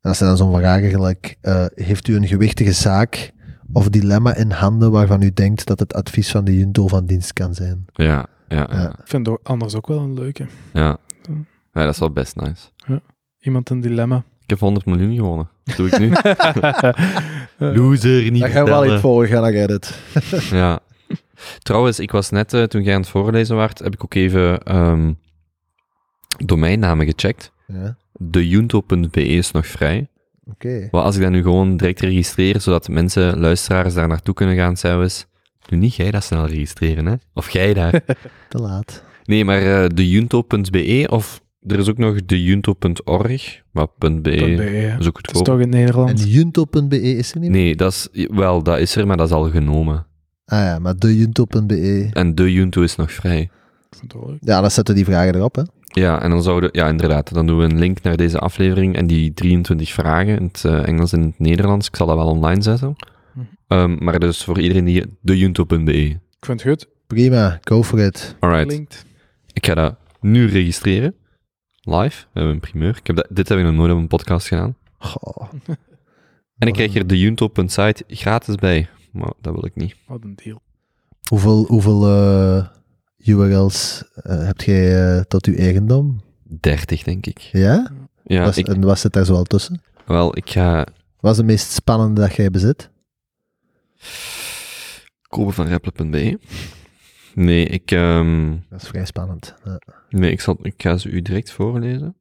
[0.00, 3.32] En als je dan zo'n vragen gelijk, eh, heeft u een gewichtige zaak
[3.72, 7.32] of dilemma in handen waarvan u denkt dat het advies van de junto van dienst
[7.32, 7.84] kan zijn?
[7.92, 8.66] Ja, ja, ja.
[8.70, 8.88] Ja.
[8.90, 10.46] Ik vind het anders ook wel een leuke.
[10.72, 10.96] Ja.
[11.72, 12.68] Ja, dat is wel best nice.
[13.44, 14.24] Iemand een dilemma.
[14.42, 15.48] Ik heb 100 miljoen gewonnen.
[15.64, 16.12] Wat doe ik nu?
[17.78, 19.98] Loser, niet Daar gaan we wel iets voor gaan naar Reddit.
[20.50, 20.80] Ja.
[21.58, 24.62] Trouwens, ik was net, eh, toen jij aan het voorlezen was, heb ik ook even
[24.62, 25.12] ehm,
[26.44, 27.52] domeinnamen gecheckt.
[27.66, 30.08] Ja, Dejunto.be is nog vrij.
[30.50, 30.88] oké.
[30.90, 34.76] Wat als ik dat nu gewoon direct registreer, zodat mensen, luisteraars daar naartoe kunnen gaan,
[34.76, 35.26] zelfs.
[35.68, 37.14] Nu niet jij dat snel registreren, hè?
[37.34, 38.00] Of jij daar.
[38.48, 39.04] Te laat.
[39.24, 44.98] Nee, maar eh dejunto.be of er is ook nog dejunto.org, maar .be .be, ja.
[44.98, 46.22] is ook Het is toch in het Nederlands?
[46.22, 47.60] En junto.be is er niet meer?
[47.60, 50.06] Nee, dat is, wel, dat is er, maar dat is al genomen.
[50.46, 52.08] Ah ja, maar de junto.be.
[52.12, 53.50] En de Junto is nog vrij.
[54.40, 55.62] Ja, dan zetten die vragen erop, hè.
[56.00, 59.06] Ja, en dan zouden, ja, inderdaad, dan doen we een link naar deze aflevering en
[59.06, 61.88] die 23 vragen in het eh, Engels en in het Nederlands.
[61.88, 62.96] Ik zal dat wel online zetten.
[63.32, 63.46] Mhm.
[63.68, 65.92] Ehm, maar dus voor iedereen die dejunto.be.
[65.92, 66.88] Ik vind het goed.
[67.06, 68.36] Prima, go for it.
[68.40, 69.04] Alright, Klinkt.
[69.52, 71.14] ik ga dat nu registreren.
[71.84, 72.96] Live, we hebben een primeur.
[72.96, 74.76] Ik heb dat, dit heb ik nog nooit op een podcast gedaan.
[74.98, 75.52] Goh.
[76.58, 78.88] En ik krijg er dejunto.site gratis bij.
[79.12, 79.96] Maar dat wil ik niet.
[80.06, 80.62] Wat een deal.
[81.28, 82.66] Hoeveel, hoeveel eh,
[83.16, 86.20] URL's eh, heb jij eh, tot uw eigendom?
[86.42, 87.38] 30, denk ik.
[87.38, 87.90] Ja?
[88.24, 89.82] Ja, was, ik, En was het daar zoal tussen?
[90.06, 90.86] wel, ik ga
[91.20, 92.90] Wat is de meest spannende dat jij bezit?
[95.28, 96.38] kopen van rappelen.be.
[97.34, 99.54] Nee, ik, ehm, Dat is vrij spannend.
[99.64, 99.80] Ja.
[100.08, 102.16] Nee, ik, zal, ik ga ze u direct voorlezen.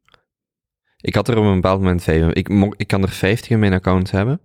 [1.01, 2.33] Ik had er op een bepaald moment vijf.
[2.33, 4.39] Ik, mo- ik kan er 50 in mijn account hebben.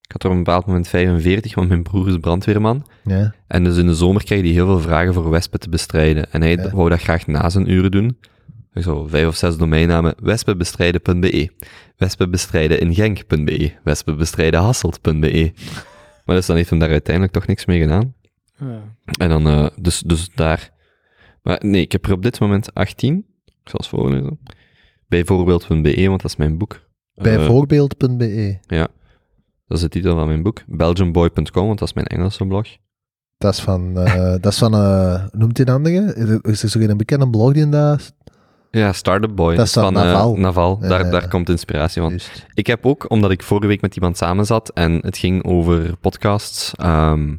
[0.00, 2.86] Ik had er op een bepaald moment 45, want mijn broer is brandweerman.
[3.04, 3.34] Ja.
[3.46, 6.32] En dus in de zomer krijg je heel veel vragen voor wespen te bestrijden.
[6.32, 6.70] En hij Ja.
[6.70, 8.18] wou dat graag na zijn uren doen.
[8.72, 10.14] Ik zo vijf of zes domeinnamen.
[10.22, 11.50] wespenbestrijden.be
[11.96, 15.52] Wespenbestrijden in Genk.be Wespenbestrijden Hasselt.be
[16.24, 18.14] Maar dus dan heeft hem daar uiteindelijk toch niks mee gedaan.
[18.60, 18.82] Ja.
[19.18, 20.70] En dan, eh, dus, dus daar.
[21.42, 23.24] Maar nee, ik heb er op dit moment 18.
[23.44, 24.38] Ik zal eens voorlezen.
[25.08, 26.72] Bijvoorbeeld.be, want dat is mijn boek.
[27.14, 28.58] Eh, Bijvoorbeeld.be.
[28.66, 28.88] ja,
[29.66, 30.62] dat is de titel van mijn boek.
[30.66, 32.66] Belgiumboy.com, want dat is mijn Engelse blog.
[33.38, 34.70] Dat is van, eh, dat is van
[35.32, 36.40] noemt hij een andere?
[36.42, 38.14] Is er zo een bekende blog die in dat...
[38.70, 39.56] Ja, Startup Boy.
[39.56, 40.36] Dat is van Naval.
[40.36, 40.78] Naval.
[40.82, 41.10] Ja, daar, ja.
[41.10, 42.18] daar komt inspiratie van.
[42.54, 45.96] Ik heb ook, omdat ik vorige week met iemand samen zat en het ging over
[45.96, 46.74] podcasts.
[46.74, 47.36] ehm,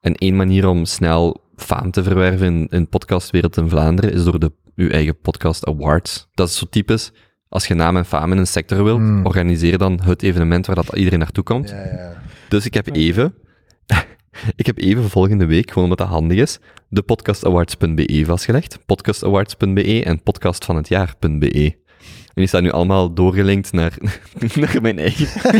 [0.00, 4.24] en één manier om snel faam te verwerven in, in de podcastwereld in Vlaanderen is
[4.24, 6.28] door de, uw eigen podcast awards.
[6.34, 7.12] Dat is zo typisch.
[7.48, 9.26] Als je naam en faam in een sector wilt, Hmm.
[9.26, 11.68] organiseer dan het evenement waar dat iedereen naartoe komt.
[11.68, 12.22] Ja, ja.
[12.48, 13.34] Dus ik heb even,
[14.56, 18.78] ik heb even volgende week, gewoon omdat dat handig is, de podcastawards.be vastgelegd.
[18.86, 21.76] Podcastawards.be en podcastvanhetjaar.be.
[22.38, 23.96] En die staan nu allemaal doorgelinkt naar,
[24.54, 25.52] naar mijn eigen.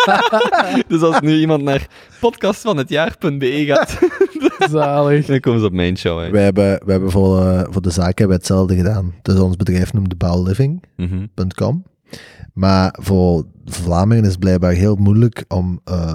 [0.88, 1.86] dus als nu iemand naar
[2.20, 3.98] podcastvanhetjaar.be gaat,
[4.70, 5.26] Zalig.
[5.26, 6.20] dan komen ze op mijn show.
[6.20, 6.30] Hè.
[6.30, 9.14] Wij hebben, wij hebben voor, eh, voor de zaak hebben we hetzelfde gedaan.
[9.22, 11.84] Dus ons bedrijf noemde bouwliving.com.
[11.84, 12.18] Mhm.
[12.52, 16.14] Maar voor Vlamingen is het blijkbaar heel moeilijk om eh,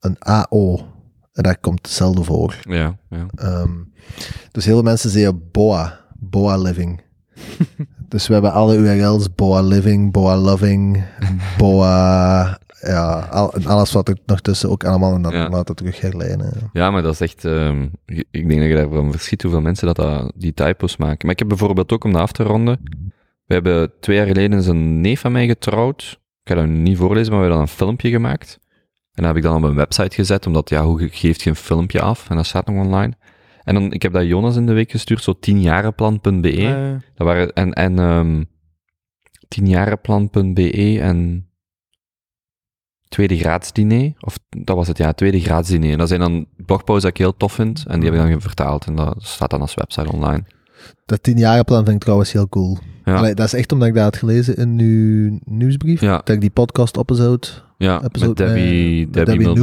[0.00, 0.76] een AO.
[1.32, 2.58] En daar komt hetzelfde voor.
[2.60, 3.26] Ja, ja.
[3.34, 3.72] Ehm,
[4.52, 6.00] dus heel veel mensen zeggen BOA.
[6.18, 7.00] BOA Living.
[8.08, 9.34] Dus we hebben alle URL's.
[9.34, 11.04] BOA Living, BOA Loving,
[11.58, 12.58] BOA...
[12.80, 15.48] Ja, al, en alles wat er nog tussen ook allemaal en dat Ja.
[15.48, 16.52] laten terug herlijnen.
[16.72, 17.44] Ja, maar dat is echt...
[17.44, 21.18] ehm, ik denk dat je daarvan verschiet hoeveel mensen dat, dat die typos maken.
[21.22, 22.80] Maar ik heb bijvoorbeeld ook, om dat af te ronden...
[23.44, 26.18] We hebben twee jaar geleden een neef van mij getrouwd.
[26.42, 28.58] Ik ga dat niet voorlezen, maar we hebben dan een filmpje gemaakt.
[29.12, 31.50] En dat heb ik dan op een website gezet, omdat, ja, hoe ge- geeft je
[31.50, 32.30] een filmpje af?
[32.30, 33.12] En dat staat nog online.
[33.68, 36.66] En dan, ik heb dat Jonas in de week gestuurd, zo 10jarenplan.be.
[36.66, 38.42] Eh, Dat waren, en, en ehm
[39.48, 41.46] 10jarenplan.be en
[43.08, 45.92] tweede graadsdiner, of dat was het, ja, tweede graadsdiner.
[45.92, 48.40] En dat zijn dan blogposts dat ik heel tof vind, en die heb ik dan
[48.40, 50.44] vertaald, en dat staat dan als website online.
[51.06, 52.78] Dat tienjarenplan vind ik trouwens heel cool.
[53.04, 56.00] Ja, Allee, dat is echt omdat ik dat had gelezen in uw nieuwsbrief.
[56.00, 57.46] ja, Dat ik die podcast-episode
[57.78, 59.54] ja episode met Debbie, met Debbie,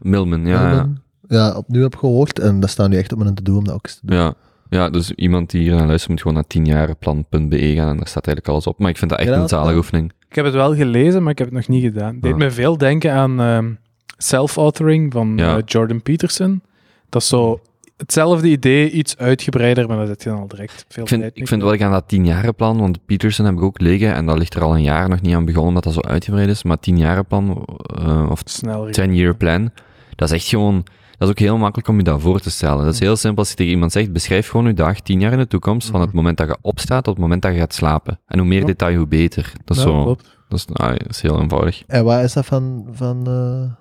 [0.00, 0.88] Millman, ja, ja.
[1.30, 2.38] Ja, opnieuw heb gehoord.
[2.38, 4.16] En dat staat nu echt op mijn to-do om dat ook eens te doen.
[4.16, 4.34] Ja,
[4.70, 8.26] ja, dus iemand die hier naar luistert moet gewoon naar 10jarenplan.be gaan en daar staat
[8.26, 8.78] eigenlijk alles op.
[8.78, 10.12] Maar ik vind dat echt Ja, een zalige oefening.
[10.28, 12.12] ik heb het wel gelezen, maar ik heb het nog niet gedaan.
[12.12, 12.38] Het deed Ah.
[12.38, 13.70] me veel denken aan ehm,
[14.18, 15.56] self-authoring van Ja.
[15.56, 16.62] eh, Jordan Peterson.
[17.08, 17.60] Dat is zo
[17.96, 21.36] hetzelfde idee, iets uitgebreider, maar dat zit je dan al direct veel Ik vind, tijd
[21.36, 24.38] ik vind wat ik aan dat tienjarenplan, want Peterson heb ik ook liggen, en dat
[24.38, 26.78] ligt er al een jaar nog niet aan begonnen, dat dat zo uitgebreid is, maar
[26.80, 27.64] tienjarenplan,
[28.04, 28.92] eh of sneller.
[29.00, 29.70] 10-year plan,
[30.16, 30.84] dat is echt gewoon,
[31.20, 32.84] dat is ook heel makkelijk om je dat voor te stellen.
[32.84, 35.32] Dat is heel simpel als je tegen iemand zegt, beschrijf gewoon je dag tien jaar
[35.32, 37.74] in de toekomst, van het moment dat je opstaat tot het moment dat je gaat
[37.74, 38.20] slapen.
[38.26, 39.52] En hoe meer detail, hoe beter.
[39.64, 40.38] Dat is, Ja, zo, klopt.
[40.48, 41.82] dat is, dat is heel eenvoudig.
[41.86, 43.72] En wat is dat van, van eh,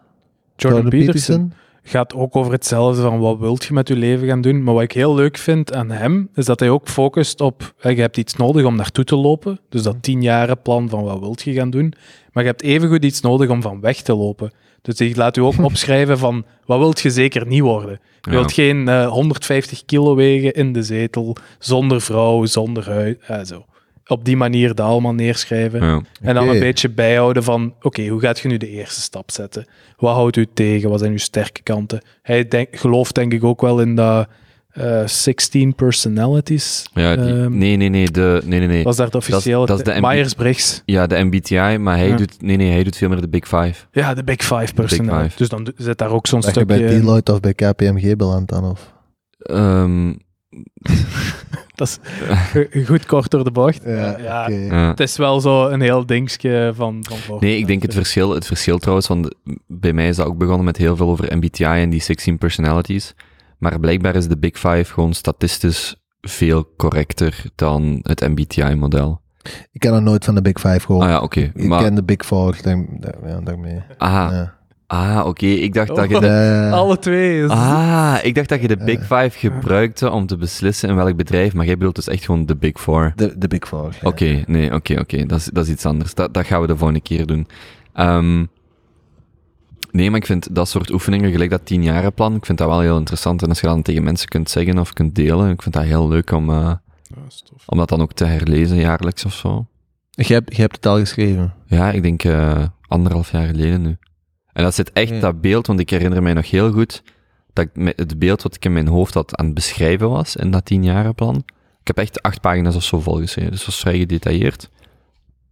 [0.56, 4.64] Jordan, Peterson gaat ook over hetzelfde van wat wilt je met je leven gaan doen.
[4.64, 7.90] Maar wat ik heel leuk vind aan hem, is dat hij ook focust op, je
[7.90, 9.60] hebt iets nodig om naartoe te lopen.
[9.70, 11.94] Dus dat tien jaren plan van wat wilt je gaan doen.
[12.32, 14.52] Maar je hebt evengoed iets nodig om van weg te lopen.
[14.82, 18.00] Dus ik laat u ook opschrijven van, wat wilt je zeker niet worden?
[18.22, 18.36] Je Ja.
[18.38, 23.16] wilt geen eh, 150 kilo wegen in de zetel, zonder vrouw, zonder huis.
[23.28, 23.66] eh, zo.
[24.08, 25.86] Op die manier dat allemaal neerschrijven.
[25.86, 26.02] Ja.
[26.22, 29.68] En dan een beetje bijhouden van, oké, hoe gaat je nu de eerste stap zetten?
[29.98, 30.90] Wat houdt u tegen?
[30.90, 32.02] Wat zijn uw sterke kanten?
[32.22, 34.28] Hij denk, gelooft denk ik ook wel in dat
[34.80, 36.90] eh 16 personalities.
[36.94, 38.84] Ja, die, Ehm, nee, nee, nee, de, nee, nee, nee.
[38.84, 39.66] Was daar de officiële...
[39.66, 40.82] dat is de MB Myers-Briggs.
[40.86, 42.16] Ja, de MBTI, maar hij Ja.
[42.16, 43.74] doet, nee, nee, hij doet veel meer de Big Five.
[43.92, 45.26] Ja, de Big Five personalities.
[45.32, 45.38] Five.
[45.38, 46.96] Dus dan zit daar ook zo'n Dat je bij stukje...
[47.00, 48.64] Deloitte of bij KPMG belandt dan?
[48.64, 48.94] Of?
[49.40, 50.14] Ehm,
[51.76, 52.00] Dat is
[52.86, 53.82] goed kort door de bocht.
[53.86, 54.18] Ja,
[54.50, 54.88] Ja.
[54.90, 57.04] Het is wel zo een heel dingetje van,
[57.40, 59.36] Nee, ik denk het verschil, het verschil trouwens, want
[59.68, 63.14] bij mij is dat ook begonnen met heel veel over MBTI en die 16 personalities.
[63.60, 69.22] Maar blijkbaar is de Big Five gewoon statistisch veel correcter dan het MBTI-model.
[69.72, 71.04] Ik ken nog nooit van de Big Five gehoord.
[71.06, 71.40] Ah ja, oké.
[71.40, 73.82] Ik Maar, ken de Big Four, denk, denk- ja, daarmee.
[73.98, 74.54] ah, Ja.
[74.88, 75.46] ah oké.
[75.46, 76.22] Ik dacht dat je Oh.
[76.22, 76.70] de...
[76.74, 77.44] Alle twee.
[77.44, 77.50] Is...
[77.50, 81.54] Ah, ik dacht dat je de Big Five gebruikte om te beslissen in welk bedrijf,
[81.54, 83.14] maar jij bedoelt dus echt gewoon de Big Four.
[83.16, 83.90] de, de Big Four.
[84.02, 84.08] ja.
[84.08, 85.26] Oké, nee, oké, oké.
[85.26, 86.14] Dat, is, dat is iets anders.
[86.14, 87.48] Dat, dat gaan we de volgende keer doen.
[87.94, 88.46] Ehm,
[89.92, 92.98] nee, maar ik vind dat soort oefeningen, gelijk dat tienjarenplan, ik vind dat wel heel
[92.98, 93.42] interessant.
[93.42, 95.84] En als je dat dan tegen mensen kunt zeggen of kunt delen, ik vind dat
[95.84, 97.64] heel leuk om, eh, Ja, is tof.
[97.66, 99.66] om dat dan ook te herlezen jaarlijks of zo.
[100.10, 101.54] Jij hebt, jij hebt het al geschreven.
[101.68, 103.98] Ja, ik denk eh, anderhalf jaar geleden nu.
[104.54, 105.20] En dat zit echt, Ja.
[105.20, 107.04] dat beeld, want ik herinner mij nog heel goed
[107.54, 110.36] dat ik met het beeld wat ik in mijn hoofd had aan het beschrijven was
[110.36, 111.36] in dat tienjarenplan.
[111.82, 114.70] Ik heb echt acht pagina's of zo volgeschreven, dus dat was vrij gedetailleerd.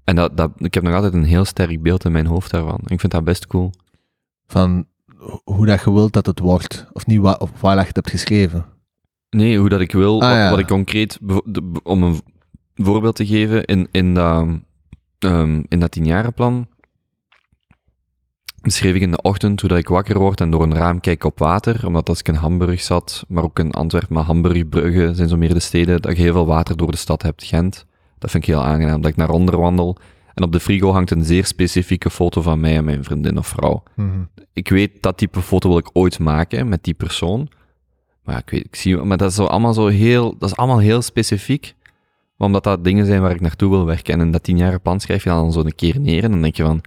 [0.03, 2.79] En dat, dat, ik heb nog altijd een heel sterk beeld in mijn hoofd daarvan.
[2.85, 3.71] Ik vind dat best cool.
[4.47, 4.85] Van
[5.43, 6.87] hoe dat je wilt dat het wordt.
[6.93, 8.65] Of niet, wa- of waar dat je het hebt geschreven.
[9.29, 10.49] Nee, hoe dat ik wil, Ah, wat, ja.
[10.49, 11.19] wat ik concreet,
[11.83, 12.21] om een
[12.75, 14.47] voorbeeld te geven, in, in, dat,
[15.19, 16.67] ehm, in dat tienjarenplan
[18.61, 21.23] beschreef ik in de ochtend hoe dat ik wakker word en door een raam kijk
[21.23, 25.15] op water, omdat als ik in Hamburg zat, maar ook in Antwerpen, maar Hamburg, Brugge
[25.15, 27.85] zijn zo meer de steden, dat je heel veel water door de stad hebt, Gent.
[28.17, 29.97] Dat vind ik heel aangenaam, dat ik naar onder wandel
[30.37, 33.47] en op de frigo hangt een zeer specifieke foto van mij en mijn vriendin of
[33.47, 34.19] vrouw Mhm.
[34.53, 37.49] ik weet dat type foto wil ik ooit maken met die persoon.
[38.23, 40.55] Maar ja, ik weet, ik zie, maar dat is zo allemaal zo heel, dat is
[40.55, 41.75] allemaal heel specifiek.
[42.37, 44.13] Omdat dat dingen zijn waar ik naartoe wil werken.
[44.13, 46.55] En in dat tienjarige plan schrijf je dan zo een keer neer en dan denk
[46.55, 46.81] je van,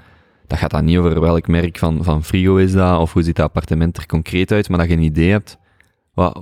[0.47, 3.37] dat gaat dan niet over welk merk van, van frigo is dat, of hoe ziet
[3.37, 5.59] dat appartement er concreet uit, maar dat je een idee hebt,
[6.21, 6.41] wat,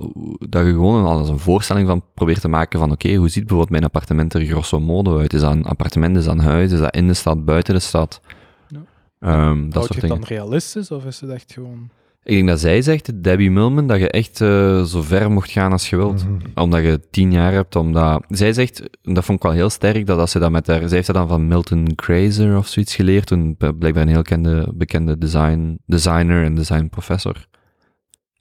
[0.49, 3.39] dat je gewoon al eens een voorstelling van probeert te maken van, oké, hoe ziet
[3.43, 5.33] bijvoorbeeld mijn appartement er grosso modo uit?
[5.33, 7.79] Is dat een appartement, is dat een huis, is dat in de stad, buiten de
[7.79, 8.21] stad?
[8.67, 8.79] Ja.
[9.19, 10.17] Ehm, dat Houd soort je dingen.
[10.17, 11.89] het dan realistisch of is het echt gewoon...
[12.23, 15.71] Ik denk dat zij zegt, Debbie Millman, dat je echt eh, zo ver mocht gaan
[15.71, 16.25] als je wilt.
[16.25, 16.35] Mhm.
[16.55, 18.23] Omdat je tien jaar hebt, omdat...
[18.29, 20.79] Zij zegt, en dat vond ik wel heel sterk, dat als ze dat met haar...
[20.87, 24.71] Zij heeft dat dan van Milton Fraser of zoiets geleerd, een, blijkbaar een heel kende,
[24.73, 27.47] bekende design, designer en designprofessor.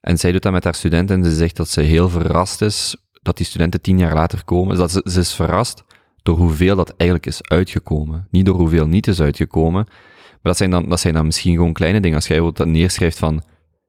[0.09, 2.97] En zij doet dat met haar studenten en ze zegt dat ze heel verrast is
[3.23, 4.77] dat die studenten tien jaar later komen.
[4.77, 5.85] Dat ze, ze is verrast
[6.23, 8.27] door hoeveel dat eigenlijk is uitgekomen.
[8.31, 9.85] Niet door hoeveel niet is uitgekomen.
[9.85, 12.17] Maar dat zijn dan, dat zijn dan misschien gewoon kleine dingen.
[12.17, 13.43] Als jij dat neerschrijft van,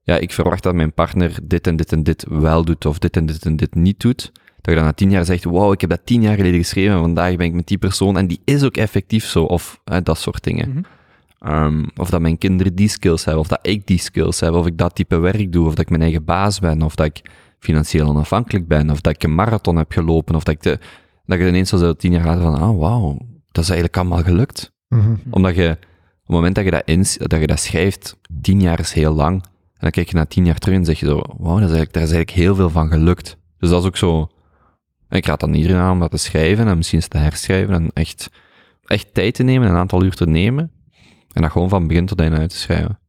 [0.04, 3.18] ja, ik verwacht dat mijn partner dit en dit en dit wel doet, of dit
[3.18, 5.82] en dit en dit niet doet, dat je dan na tien jaar zegt, wow, ik
[5.82, 8.42] heb dat tien jaar geleden geschreven en vandaag ben ik met die persoon en die
[8.44, 10.70] is ook effectief zo, of hè, dat soort dingen.
[10.70, 10.82] Mhm.
[11.40, 14.66] Ehm, of dat mijn kinderen die skills hebben, of dat ik die skills heb, of
[14.66, 17.22] ik dat type werk doe, of dat ik mijn eigen baas ben, of dat ik
[17.60, 20.80] financieel onafhankelijk ben, of dat ik een marathon heb gelopen, of dat ik de,
[21.26, 23.18] dat je ineens zo tien jaar later van, ah, wauw,
[23.52, 24.72] dat is eigenlijk allemaal gelukt.
[24.88, 25.16] Mhm.
[25.30, 26.86] Omdat je, op het moment dat je dat,
[27.30, 29.44] dat je dat schrijft, tien jaar is heel lang.
[29.44, 31.76] En dan kijk je na tien jaar terug en zeg je zo, wauw, dat is
[31.76, 33.38] eigenlijk, daar is eigenlijk heel veel van gelukt.
[33.58, 34.30] Dus dat is ook zo,
[35.08, 37.74] en ik raad dan iedereen aan om dat te schrijven en misschien eens te herschrijven
[37.74, 38.30] en echt,
[38.86, 40.72] echt tijd te nemen, een aantal uur te nemen.
[41.34, 43.00] En dat gewoon van begin tot einde uit te schrijven.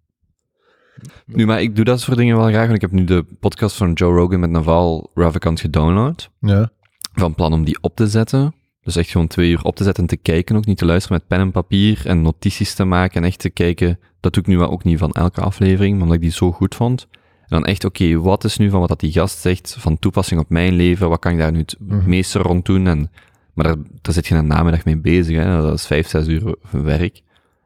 [1.27, 3.77] Nu, maar ik doe dat soort dingen wel graag, want ik heb nu de podcast
[3.77, 6.71] van Joe Rogan met Naval Ravikant gedownload Ja.
[7.12, 8.55] van plan om die op te zetten.
[8.83, 10.64] Dus echt gewoon twee uur op te zetten en te kijken ook.
[10.66, 13.99] Niet te luisteren met pen en papier en notities te maken en echt te kijken.
[14.21, 16.53] Dat doe ik nu wel ook niet van elke aflevering, maar omdat ik die zo
[16.53, 17.09] goed vond.
[17.47, 20.49] dan echt, oké, wat is nu van wat dat die gast zegt van toepassing op
[20.51, 21.09] mijn leven?
[21.09, 22.09] Wat kan ik daar nu het Mhm.
[22.09, 22.87] meeste rond doen?
[22.87, 23.11] En,
[23.55, 25.37] maar daar, daar zit je een namiddag mee bezig.
[25.37, 25.45] Hè?
[25.62, 27.23] Dat is vijf, zes uur werk.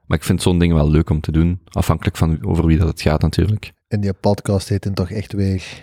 [0.07, 1.61] Maar ik vind zo'n dingen wel leuk om te doen.
[1.65, 3.73] Afhankelijk van over wie dat het gaat, natuurlijk.
[3.89, 5.83] En die podcast heet dan toch echt weer...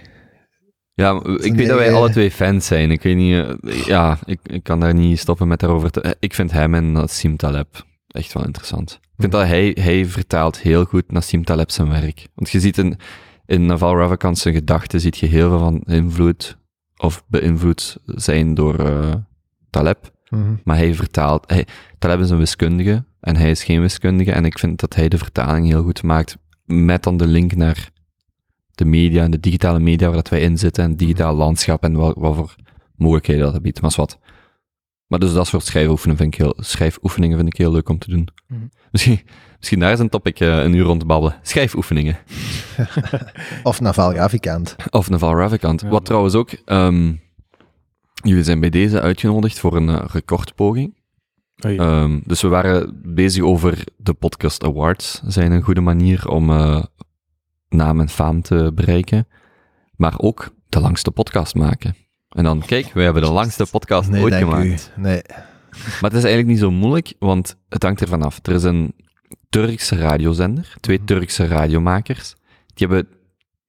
[0.93, 2.91] Ja, ik weet dat wij alle twee fans zijn.
[2.91, 6.01] Ik weet niet, eh, ja, ik, ik kan daar niet stoppen met daarover te...
[6.01, 8.99] eh, Ik vind hem en Nassim Taleb echt wel interessant.
[9.01, 12.27] Ik vind dat hij, hij vertaalt heel goed Nassim Taleb zijn werk.
[12.35, 12.97] Want je ziet in,
[13.45, 16.57] in Naval Ravikant zijn gedachten, ziet je heel veel van invloed
[16.97, 19.13] of beïnvloed zijn door eh,
[19.69, 20.11] Taleb.
[20.31, 20.55] Mhm.
[20.63, 21.43] Maar hij vertaalt...
[21.49, 21.67] Hij,
[21.99, 24.31] Taleb is een wiskundige en hij is geen wiskundige.
[24.31, 27.89] En ik vind dat hij de vertaling heel goed maakt met dan de link naar
[28.71, 31.83] de media en de digitale media waar dat wij in zitten en het digitaal landschap
[31.83, 32.55] en wat, wat voor
[32.95, 33.81] mogelijkheden dat biedt.
[33.81, 34.19] Maar wat.
[35.07, 38.09] Maar dus dat soort schrijfoefeningen vind ik heel, schrijfoefeningen vind ik heel leuk om te
[38.09, 38.27] doen.
[38.47, 38.59] Mhm.
[38.91, 39.21] Misschien,
[39.57, 41.35] misschien daar is een topic eh, een uur rond te babbelen.
[41.41, 42.17] Schrijfoefeningen.
[43.63, 44.75] Of Naval Ravikant.
[44.89, 45.81] Of Naval Ravikant.
[45.81, 45.87] Ja.
[45.87, 47.13] Wat trouwens ook, ehm,
[48.21, 50.99] jullie zijn bij deze uitgenodigd voor een eh, recordpoging.
[51.55, 55.21] Ehm, dus we waren bezig over de Podcast Awards.
[55.25, 56.83] Zijn een goede manier om eh,
[57.69, 59.27] naam en faam te bereiken.
[59.95, 61.95] Maar ook de langste podcast maken.
[62.29, 64.91] En dan, kijk, wij hebben de langste podcast Nee, ooit gemaakt.
[64.97, 65.01] u.
[65.01, 65.21] Nee.
[65.71, 68.39] Maar het is eigenlijk niet zo moeilijk, want het hangt ervan af.
[68.43, 68.93] Er is een
[69.49, 71.05] Turkse radiozender, twee Mhm.
[71.05, 72.35] Turkse radiomakers.
[72.73, 73.07] Die hebben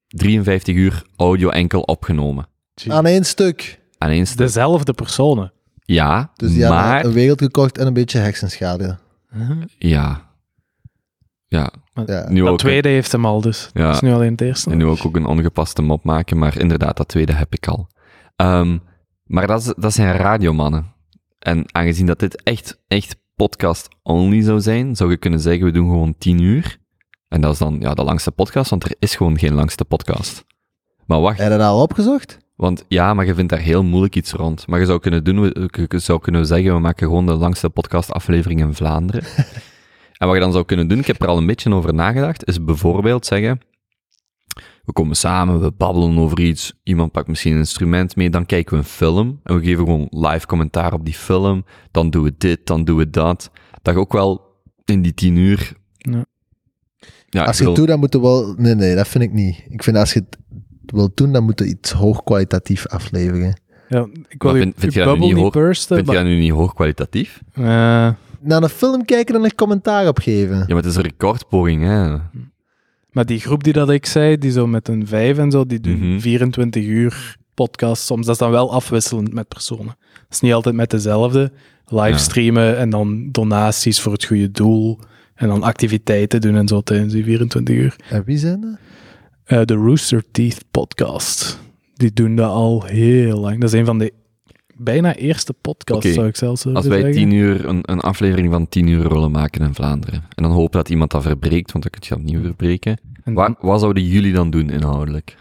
[0.08, 2.46] 53 uur audio enkel opgenomen.
[2.88, 3.80] Aan één stuk.
[4.36, 5.52] Dezelfde personen.
[5.84, 6.92] Ja, Dus die maar...
[6.92, 8.98] hebben een wereld gekocht en een beetje hersenschade.
[9.78, 10.30] Ja.
[11.48, 12.28] Ja, Ja.
[12.28, 12.58] nu Dat ook.
[12.58, 13.86] tweede heeft hem al, dus Ja.
[13.86, 14.70] dat is nu alleen het eerste.
[14.70, 17.86] En nu ook, ook een ongepaste mop maken, maar inderdaad, dat tweede heb ik al.
[18.36, 18.78] Ehm,
[19.24, 20.92] maar dat, is, dat zijn radiomannen.
[21.38, 25.86] En aangezien dat dit echt, echt podcast-only zou zijn, zou je kunnen zeggen, we doen
[25.90, 26.78] gewoon 10 uur.
[27.28, 30.44] En dat is dan ja, de langste podcast, want er is gewoon geen langste podcast.
[31.06, 32.38] Maar wacht, Heb je dat al opgezocht?
[32.62, 34.66] Want ja, maar je vindt daar heel moeilijk iets rond.
[34.66, 37.70] Maar je zou kunnen doen, we- je zou kunnen zeggen, we maken gewoon de langste
[37.70, 39.22] podcastaflevering in Vlaanderen.
[40.18, 42.46] en wat je dan zou kunnen doen, ik heb er al een beetje over nagedacht,
[42.46, 43.60] is bijvoorbeeld zeggen,
[44.84, 48.72] we komen samen, we babbelen over iets, iemand pakt misschien een instrument mee, dan kijken
[48.72, 52.34] we een film en we geven gewoon live commentaar op die film, dan doen we
[52.38, 53.50] dit, dan doen we dat.
[53.82, 54.50] Dat je ook wel
[54.84, 55.72] in die tien uur...
[55.96, 56.24] Ja.
[57.28, 58.54] Ja, als je het wil- doet, dan moet je wel...
[58.56, 59.64] Nee, nee, dat vind ik niet.
[59.68, 60.38] Ik vind als je het
[60.92, 63.60] wilt doen, dan moet je iets hoogkwalitatief afleveren.
[63.88, 65.96] Ja, ik wil vind- vind je je dat nu bubbel niet hoog- bursten.
[65.96, 67.40] Vind je dat nu niet hoogkwalitatief?
[67.52, 67.62] Eh,
[68.44, 70.56] Naar een film kijken en een commentaar op geven.
[70.56, 72.16] Ja, maar het is een recordpoging, hè.
[73.10, 75.80] maar die groep die dat ik zei, die zo met een vijf en zo, die
[75.80, 76.18] doen Mhm.
[76.20, 78.26] 24 uur podcast soms.
[78.26, 79.86] Dat is dan wel afwisselend met personen.
[80.12, 81.52] Dat is niet altijd met dezelfde.
[81.86, 84.98] Livestreamen en dan donaties voor het goede doel.
[85.34, 87.96] En dan activiteiten doen en zo tijdens die 24 uur.
[88.08, 88.76] En wie zijn dat?
[89.52, 91.58] Eh, de Rooster Teeth podcast.
[91.94, 93.60] Die doen dat al heel lang.
[93.60, 94.12] Dat is een van de
[94.76, 96.14] bijna eerste podcasts, Oké.
[96.14, 97.16] zou ik zelfs Als wij zeggen.
[97.16, 100.72] tien uur, een, een aflevering van tien uur willen maken in Vlaanderen, en dan hopen
[100.78, 103.80] dat iemand dat verbreekt, want dan kun je dat opnieuw verbreken, En wat, dan- wat
[103.80, 105.36] zouden jullie dan doen inhoudelijk?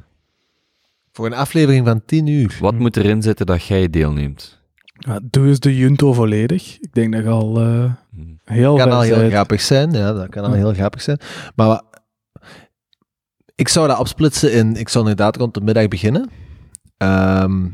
[1.12, 2.58] Voor een aflevering van 10 uur.
[2.60, 4.60] Wat moet erin zitten dat jij deelneemt?
[4.94, 6.78] ja, doe eens de Junto volledig.
[6.80, 7.84] Ik denk dat je al eh,
[8.16, 8.22] Hm.
[8.54, 10.56] heel kan al heel grappig zijn, ja, dat kan al Ja.
[10.56, 11.20] heel grappig zijn.
[11.56, 11.86] Maar wat-
[13.62, 16.30] ik zou dat opsplitsen in, ik zou inderdaad rond de middag beginnen.
[16.98, 17.66] Ehm,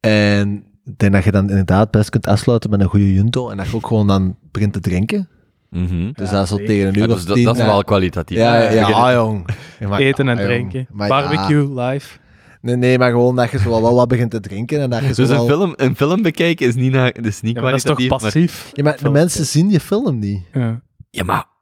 [0.00, 3.56] en ik denk dat je dan inderdaad best kunt afsluiten met een goede junto en
[3.56, 5.28] dat je ook gewoon dan begint te drinken.
[5.70, 6.12] Mhm.
[6.12, 6.66] Dus Ja, dat is zeker.
[6.66, 7.44] tegen een uur Ja, dus dat, tien.
[7.44, 8.36] dat is wel kwalitatief.
[8.38, 9.46] Ja, ja, ja, ah, jong.
[9.88, 10.86] Maakt- Eten en ah, drinken.
[10.90, 12.18] Maar ja, Barbecue live.
[12.60, 15.14] nee, nee, maar gewoon dat je zo wel wat begint te drinken en dat je
[15.14, 17.70] zo Dus een wel- film, een film bekijken is niet, naar, is niet Ja, maar
[17.70, 18.08] dat is toch kwalitatief.
[18.08, 18.70] maar- passief?
[18.72, 20.40] Ja, maar de mensen zien je film niet.
[20.52, 20.80] Ja.
[21.10, 21.52] Ja, maar...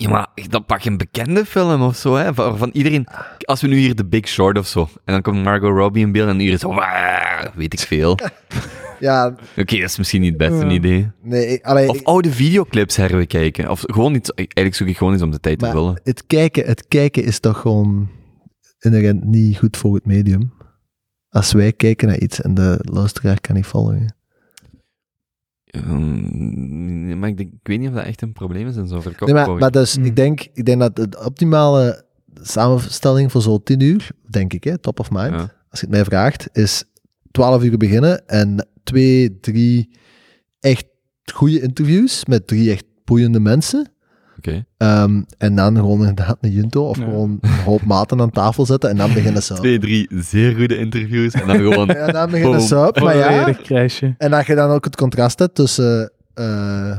[0.00, 2.34] Ja, maar dan pak je een bekende film of zo, hè.
[2.34, 3.06] Van, van iedereen...
[3.38, 4.80] Als we nu hier The Big Short of zo...
[5.04, 6.74] En dan komt Margot Robbie in beeld en iedereen zo...
[6.74, 8.10] "Wah, Weet ik veel.
[8.18, 8.30] Oké,
[9.00, 11.10] Ja, dat is misschien niet het beste idee.
[11.22, 13.70] nee, allee, Of oude videoclips herbekijken.
[13.70, 14.32] Of gewoon iets...
[14.34, 16.00] Eigenlijk zoek ik gewoon iets om de tijd te vullen.
[16.04, 18.08] het kijken, het kijken is toch gewoon
[18.78, 20.52] inherent niet goed voor het medium.
[21.28, 24.16] Als wij kijken naar iets en de luisteraar kan niet volgen.
[25.70, 29.02] Ehm, maar ik, denk, ik weet niet of dat echt een probleem is in zo'n
[29.20, 30.04] Nee, maar, maar dus, Hmm.
[30.04, 32.04] ik, denk, ik denk dat de optimale
[32.42, 35.52] samenstelling voor zo'n 10 uur, denk ik, hè, top of mind, Ja.
[35.70, 36.84] als je het mij vraagt, is
[37.30, 39.90] 12 uur beginnen en twee, drie
[40.60, 40.84] echt
[41.32, 43.92] goede interviews met drie echt boeiende mensen.
[44.38, 44.64] Oké.
[44.76, 47.04] Ehm, en dan gewoon inderdaad een junto of Ja.
[47.04, 49.54] gewoon een hoop maten aan tafel zetten en dan beginnen ze.
[49.64, 51.32] Twee, drie zeer goede interviews.
[51.32, 51.86] En dan gewoon...
[51.98, 53.54] Ja, dan beginnen ze op, maar ja.
[54.18, 56.96] En dat je dan ook het contrast hebt tussen eh,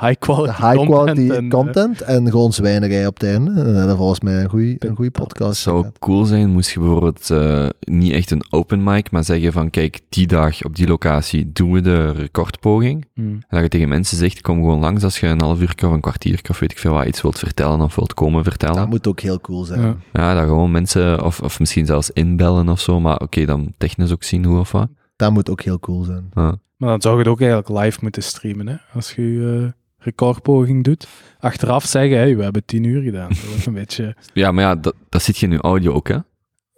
[0.00, 1.52] high quality high quality content.
[1.52, 3.50] content, en, eh, en, gewoon zwijnerij op het einde.
[3.50, 5.48] En dat is volgens mij een goede een goede podcast.
[5.48, 9.52] Het zou cool zijn, moest je bijvoorbeeld eh, niet echt een open mic, maar zeggen
[9.52, 13.04] van, kijk, die dag op die locatie doen we de recordpoging.
[13.14, 13.32] hmm.
[13.32, 15.90] En dat je tegen mensen zegt, kom gewoon langs als je een half uur of
[15.90, 18.76] een kwartier of weet ik veel wat iets wilt vertellen of wilt komen vertellen.
[18.76, 19.80] Dat moet ook heel cool zijn.
[19.80, 19.96] Ja.
[20.12, 24.12] Ja, dat gewoon mensen, of, of misschien zelfs inbellen of zo, maar oké, dan technisch
[24.12, 24.88] ook zien hoe of wat.
[25.16, 26.30] Dat moet ook heel cool zijn.
[26.34, 26.58] Ja.
[26.76, 28.76] Maar dan zou je het ook eigenlijk live moeten streamen, hè?
[28.94, 29.72] Als je eh,
[30.04, 31.06] recordpoging doet.
[31.38, 33.28] Achteraf zeggen, hey, we hebben tien uur gedaan.
[33.28, 34.16] Dat is een beetje...
[34.32, 36.16] Ja, maar ja, dat, dat zit je nu audio ook, hè?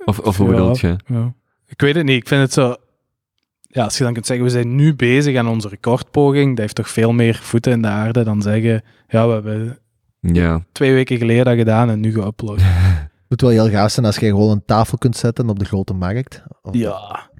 [0.04, 0.52] Of, of hoe Ja.
[0.52, 0.96] bedoel je?
[1.06, 1.34] Ja.
[1.66, 2.16] Ik weet het niet.
[2.16, 2.74] Ik vind het zo...
[3.62, 6.74] Ja, als je dan kunt zeggen, we zijn nu bezig aan onze recordpoging, dat heeft
[6.74, 9.78] toch veel meer voeten in de aarde dan zeggen, ja, we hebben
[10.20, 10.64] Ja.
[10.72, 12.60] twee weken geleden dat gedaan en nu geüpload.
[13.28, 15.64] Het moet wel heel gaaf zijn als je gewoon een tafel kunt zetten op de
[15.64, 16.42] grote markt.
[16.62, 17.30] Of- Ja,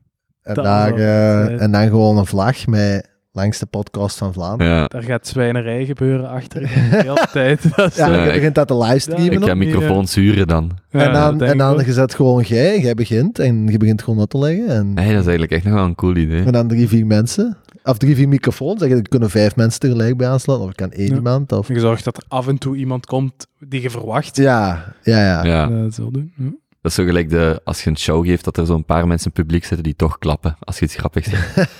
[0.49, 4.72] En, dat daar, zou eh, en dan gewoon een vlag met langste podcast van Vlaanderen.
[4.74, 4.86] ja.
[4.86, 7.76] daar gaat zwijnerij gebeuren achter de hele tijd.
[7.76, 9.32] Dat is Ja, zo- Ja, je ik- begint dat te livestreamen.
[9.32, 10.70] Ik ga microfoons huren dan.
[10.90, 11.82] Ja, en dan, denk en ik dan ook.
[11.82, 14.68] je zet gewoon jij, jij begint en je begint gewoon uit te leggen.
[14.68, 16.44] En, Nee, dat is eigenlijk echt nog wel een cool idee.
[16.44, 17.57] en dan drie, vier mensen.
[17.84, 18.80] Of drie, vier microfoons.
[18.80, 20.68] Zeg je, Er kunnen vijf mensen tegelijk bij aansluiten.
[20.68, 21.14] Of er kan één Ja.
[21.14, 21.53] iemand.
[21.53, 21.68] Of...
[21.68, 24.36] Je zorgt dat er af en toe iemand komt die je verwacht.
[24.36, 25.44] Ja, ja, ja.
[25.44, 26.32] Ja, Eh, zo doen.
[26.36, 26.44] Ja.
[26.89, 29.26] Dat is zo gelijk de, als je een show geeft, dat er zo'n paar mensen
[29.26, 31.57] in publiek zitten die toch klappen, als je iets grappigs zegt.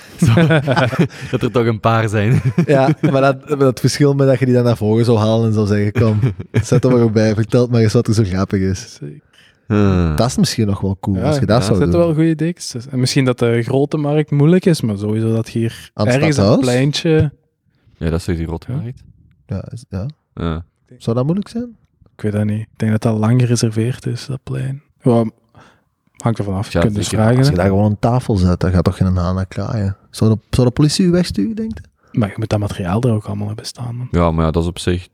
[1.30, 2.40] Dat er toch een paar zijn.
[2.66, 5.52] Ja, maar dat, dat verschil met dat je die dan naar voren zou halen en
[5.54, 6.18] zou zeggen, kom,
[6.52, 8.94] zet er maar op bij, vertel maar eens wat er zo grappig is.
[9.00, 10.16] Zeker.
[10.16, 11.90] Dat is misschien nog wel cool, Ja, als je dat zou doen.
[11.90, 12.80] wel goede tussen.
[12.90, 16.36] En misschien dat de grote markt moeilijk is, maar sowieso dat hier Aan het ergens
[16.36, 17.32] een pleintje...
[17.96, 19.02] Ja, dat is toch die rotmarkt?
[19.46, 20.06] Ja, is- ja.
[20.34, 20.64] Ja.
[20.98, 21.76] Zou dat moeilijk zijn?
[22.16, 22.61] Ik weet dat niet.
[22.61, 24.82] Ik denk dat dat lang gereserveerd is, dat plein.
[25.03, 25.24] Ja,
[26.16, 26.72] hangt ervan af.
[26.72, 27.38] Je Ja, kunt dus vragen.
[27.38, 29.96] Als je daar gewoon een tafel zet, dan gaat toch geen haan naar kraaien.
[30.11, 32.18] Zou de, zou de politie u wegsturen, denkt u?
[32.18, 33.96] Maar je moet dat materiaal er ook allemaal hebben staan.
[33.96, 34.09] man.
[34.11, 35.09] ja, maar ja, dat is op zich...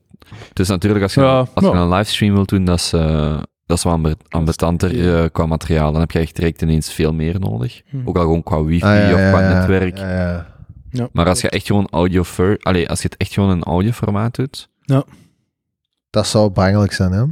[0.48, 1.80] Het is natuurlijk, als je, Ja, als je ja.
[1.80, 5.92] een livestream wilt doen, dat is, eh, dat is wel ambe- ambetanter eh, qua materiaal.
[5.92, 7.82] Dan heb je echt direct ineens veel meer nodig.
[7.86, 7.96] Hm.
[8.04, 9.58] Ook al gewoon qua wifi Ah, ja, of ja, qua ja.
[9.58, 9.98] netwerk.
[9.98, 10.46] Ja, ja.
[10.90, 11.08] Ja.
[11.12, 14.34] Maar als je echt gewoon audio fir, allee, als je het echt gewoon in audioformaat
[14.34, 14.68] doet,
[16.10, 17.24] Dat zou bangelijk zijn, hè?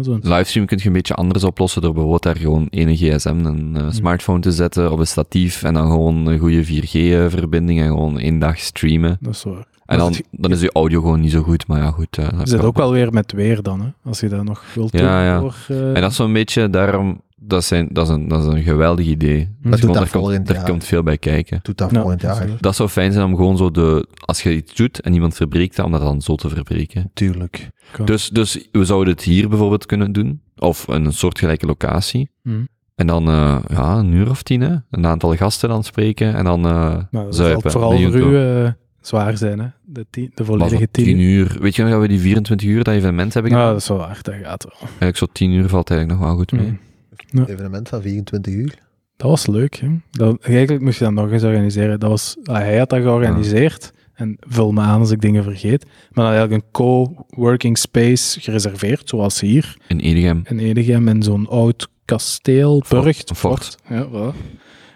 [0.00, 3.76] Zo'n- livestream kun je een beetje anders oplossen door bijvoorbeeld daar gewoon ene gsm, een
[3.76, 8.18] eh, smartphone te zetten op een statief en dan gewoon een goede 4G-verbinding en gewoon
[8.18, 9.16] één dag streamen.
[9.20, 9.66] Dat is waar.
[9.86, 12.18] En dan, dan is je audio gewoon niet zo goed, maar ja, goed.
[12.18, 13.86] eh, Je is zit ook wel weer met weer dan, hè?
[14.04, 15.00] als je dat nog wilt doen.
[15.02, 15.40] Ja.
[15.40, 18.52] Voor, eh, En dat is zo'n beetje, daarom, dat, zijn, dat, is een, dat is
[18.52, 19.36] een geweldig idee.
[19.38, 21.58] Dus gewoon, dat daar, komt, daar veel bij kijken.
[21.62, 22.46] Doet dat Ja, volgend jaar.
[22.60, 25.76] Dat zou fijn zijn om gewoon zo de, als je iets doet en iemand verbreekt
[25.76, 27.10] dat, om dat dan zo te verbreken.
[27.14, 27.70] Tuurlijk.
[28.04, 32.30] Dus, dus we zouden het hier bijvoorbeeld kunnen doen, of in een soortgelijke locatie.
[32.42, 32.50] Hm.
[32.94, 34.76] En dan eh, ja, een uur of tien, hè?
[34.90, 36.72] een aantal gasten dan spreken en dan eh
[37.10, 37.70] Maar dat zal zuipen.
[37.70, 38.70] vooral voor u eh,
[39.00, 39.66] zwaar zijn, hè?
[39.84, 41.04] De, tien, de volledige tien.
[41.04, 41.56] tien uur.
[41.60, 43.74] Weet je nog dat we die 24 uur dat evenement hebben Nou, gedaan?
[43.78, 44.88] dat is wel waar, dat gaat wel.
[44.88, 46.78] Eigenlijk zo 10 uur valt eigenlijk nog wel goed mee.
[47.30, 47.42] Hm.
[47.42, 48.78] Evenement van 24 uur.
[49.16, 49.88] Dat was leuk, hè?
[50.10, 52.00] Dat, eigenlijk moest je dat nog eens organiseren.
[52.00, 53.92] Dat was, hij had dat georganiseerd.
[54.14, 55.84] En vul me aan als ik dingen vergeet.
[55.84, 60.42] Maar dan eigenlijk een co-working space gereserveerd, zoals hier In Edegem.
[60.44, 63.76] in Edegem, in zo'n oud kasteel, Fort, burcht, fort.
[63.88, 64.36] Ja, voilà.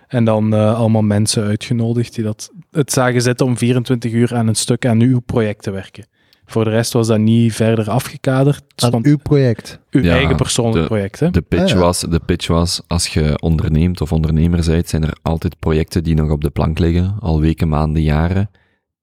[0.08, 4.48] En dan eh, allemaal mensen uitgenodigd die dat, het zagen zitten om 24 uur aan
[4.48, 6.06] een stuk aan uw project te werken.
[6.52, 8.56] Voor de rest was dat niet verder afgekaderd.
[8.60, 9.78] Aan stond uw project.
[9.90, 11.20] uw Ja, eigen persoonlijk de- project.
[11.20, 11.30] Hè?
[11.30, 11.76] De pitch, Ah, ja.
[11.76, 16.14] was, de pitch was, als je onderneemt of ondernemer bent, zijn er altijd projecten die
[16.14, 18.50] nog op de plank liggen, al weken, maanden, jaren.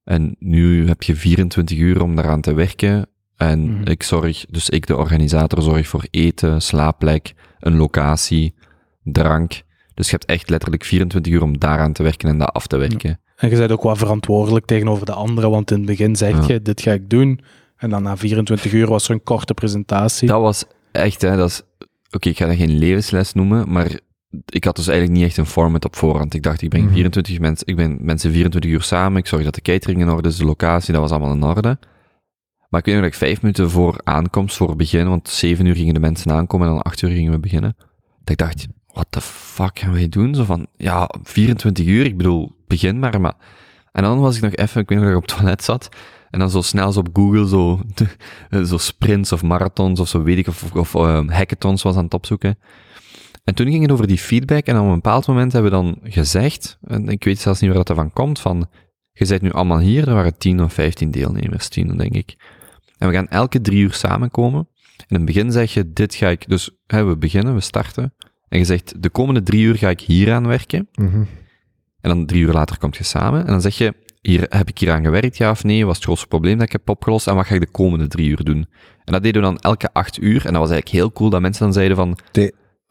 [0.03, 3.07] En nu heb je 24 uur om daaraan te werken.
[3.35, 3.87] En Mhm.
[3.87, 8.53] ik zorg, dus ik, de organisator, zorg voor eten, slaapplek, een locatie,
[9.03, 9.61] drank.
[9.99, 12.77] Dus je hebt echt letterlijk 24 uur om daaraan te werken en dat af te
[12.77, 13.19] werken.
[13.35, 16.53] En je bent ook wel verantwoordelijk tegenover de anderen, want in het begin zeg Ja.
[16.53, 17.39] je, dit ga ik doen.
[17.77, 20.27] En dan na 24 uur was er een korte presentatie.
[20.27, 21.61] Dat was echt, hè, dat is,
[22.11, 23.99] oké, ik ga dat geen levensles noemen, maar
[24.45, 26.33] ik had dus eigenlijk niet echt een format op voorhand.
[26.33, 26.93] Ik dacht, ik breng Mhm.
[26.93, 30.27] 24 mensen, ik ben mensen 24 uur samen, ik zorg dat de catering in orde
[30.29, 31.77] is, de locatie, dat was allemaal in orde.
[32.69, 35.75] Maar ik weet nog dat ik vijf minuten voor aankomst, voor begin, want zeven uur
[35.75, 37.75] gingen de mensen aankomen en dan acht uur gingen we beginnen.
[38.23, 40.35] Dat ik dacht, what the fuck gaan wij doen?
[40.35, 43.35] Zo van, ja, 24 uur, ik bedoel, begin maar, maar...
[43.91, 45.89] En dan was ik nog even, ik weet nog dat ik op het toilet zat,
[46.29, 47.81] en dan zo snel zo op Google zo,
[48.69, 52.13] zo sprints of marathons of zo weet ik, of, of eh, hackathons was aan het
[52.13, 52.57] opzoeken.
[53.43, 55.99] En toen ging het over die feedback en op een bepaald moment hebben we dan
[56.03, 58.69] gezegd, en ik weet zelfs niet waar dat ervan komt, van,
[59.11, 62.35] je bent nu allemaal hier, er waren 10 of 15 deelnemers, 10 denk ik.
[62.97, 64.67] En we gaan elke drie uur samenkomen.
[64.97, 68.13] En in het begin zeg je, dit ga ik, dus hè, we beginnen, we starten.
[68.49, 70.87] En je zegt, de komende drie uur ga ik hier aan werken.
[70.93, 71.23] Mhm.
[72.01, 73.39] En dan drie uur later komt je samen.
[73.41, 75.85] En dan zeg je, hier, heb ik hier aan gewerkt, ja of nee?
[75.85, 77.27] Was het grootste probleem dat ik heb opgelost?
[77.27, 78.67] En wat ga ik de komende drie uur doen?
[79.03, 80.45] En dat deden we dan elke acht uur.
[80.45, 82.17] En dat was eigenlijk heel cool dat mensen dan zeiden van,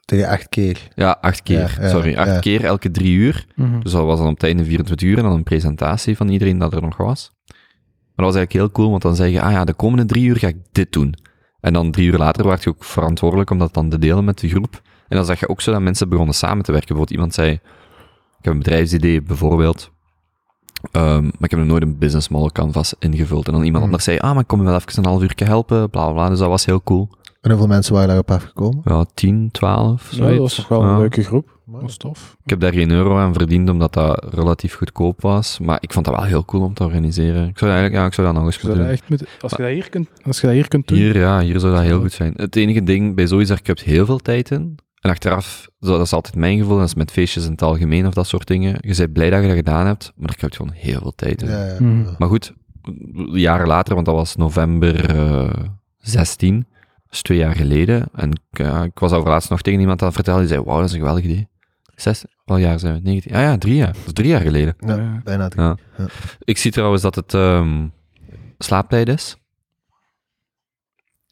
[0.05, 0.89] Tegen acht keer.
[0.95, 2.39] ja, acht keer, Ja, ja, sorry, acht ja.
[2.39, 3.47] keer elke drie uur.
[3.55, 3.81] Mhm.
[3.81, 6.59] Dus dat was dan op het einde 24 uur en dan een presentatie van iedereen
[6.59, 7.31] dat er nog was.
[7.47, 10.25] Maar dat was eigenlijk heel cool, want dan zeg je, ah ja, de komende drie
[10.27, 11.15] uur ga ik dit doen.
[11.61, 14.39] En dan drie uur later werd je ook verantwoordelijk om dat dan te delen met
[14.39, 14.83] de groep.
[15.09, 16.89] En dan zag je ook zo dat mensen begonnen samen te werken.
[16.97, 17.51] Bijvoorbeeld iemand zei,
[18.39, 19.91] ik heb een bedrijfsidee bijvoorbeeld,
[20.93, 23.47] ehm, maar ik heb nog nooit een business model canvas ingevuld.
[23.47, 23.85] En dan iemand Mhm.
[23.85, 26.13] anders zei, ah, maar ik kom je wel even een half uur helpen, bla bla
[26.13, 26.29] bla.
[26.29, 27.09] Dus dat was heel cool.
[27.41, 28.81] En hoeveel mensen waren daarop afgekomen?
[28.85, 30.31] Ja, 10, 12, Ja, zoiets.
[30.33, 30.99] dat was toch wel een Ja.
[30.99, 31.57] leuke groep.
[31.67, 32.37] Dat was tof.
[32.45, 35.59] Ik heb daar geen euro aan verdiend, omdat dat relatief goedkoop was.
[35.59, 37.49] Maar ik vond dat wel heel cool om te organiseren.
[37.49, 38.91] Ik zou dat eigenlijk, ja, ik zou dat nog eens moeten doen.
[38.91, 40.99] echt moet, als, je dat hier kunt, als je dat hier kunt doen.
[40.99, 42.33] Hier, ja, hier zou dat heel goed zijn.
[42.37, 44.79] Het enige ding bij zoiets, daar heb je heel veel tijd in.
[45.01, 48.07] En achteraf, zo, dat is altijd mijn gevoel, dat is met feestjes in het algemeen
[48.07, 48.77] of dat soort dingen.
[48.81, 51.15] Je bent blij dat je dat gedaan hebt, maar daar heb je gewoon heel veel
[51.15, 51.49] tijd in.
[51.49, 51.77] Ja, ja.
[51.81, 52.05] Mhm.
[52.05, 52.15] ja.
[52.19, 52.53] Maar goed,
[53.33, 55.51] jaren later, want dat was november eh
[55.99, 56.67] 16,
[57.05, 58.09] dat is twee jaar geleden.
[58.15, 60.77] En ik, ik was over laatst nog tegen iemand aan het vertellen, die zei, wauw,
[60.79, 61.49] dat is een geweldig idee.
[61.95, 63.01] Zes, wel jaar zijn we?
[63.03, 63.35] 19?
[63.35, 63.93] Ah ja, drie jaar.
[63.93, 64.75] Dat is drie jaar geleden.
[64.79, 65.63] Ja, bijna drie.
[65.65, 65.77] Ja.
[66.39, 67.87] Ik zie trouwens dat het ehm
[68.59, 69.37] slaaptijd is.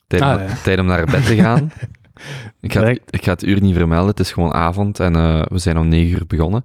[0.06, 0.54] Tijd, om, Ah, ja.
[0.62, 1.72] tijd om naar bed te gaan.
[2.60, 5.42] ik, ga, het- ik ga het uur niet vermelden, het is gewoon avond en eh,
[5.48, 6.64] we zijn om negen uur begonnen.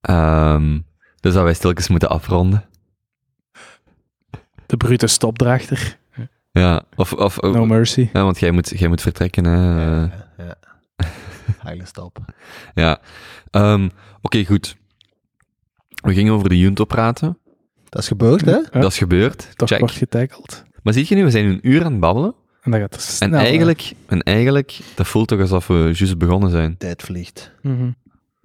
[0.00, 0.78] Ehm,
[1.20, 2.64] dus dat wij stilletjes moeten afronden.
[4.66, 5.98] De brute stopdrachter.
[6.52, 8.08] Ja, of, of, No mercy.
[8.12, 9.44] ja, want jij moet, jij moet vertrekken.
[9.44, 9.54] Hè.
[10.04, 10.10] eh.
[10.38, 10.54] Ja, ja.
[11.66, 12.18] Heilige stap.
[12.74, 13.00] Ja.
[13.50, 13.88] Ehm,
[14.22, 14.76] Oké, goed.
[15.88, 17.38] We gingen over de Junto praten.
[17.88, 18.50] Dat is gebeurd, hè?
[18.50, 18.80] Ja.
[18.80, 19.56] Dat is gebeurd.
[19.56, 19.78] Toch Check.
[19.78, 20.64] wordt getageld.
[20.82, 22.34] Maar zie je nu, we zijn een uur aan het babbelen.
[22.66, 23.28] En dat gaat snel.
[23.28, 26.76] En eigenlijk, en eigenlijk, dat voelt toch alsof we juist begonnen zijn.
[26.78, 27.52] Tijd vliegt.
[27.62, 27.90] Mhm.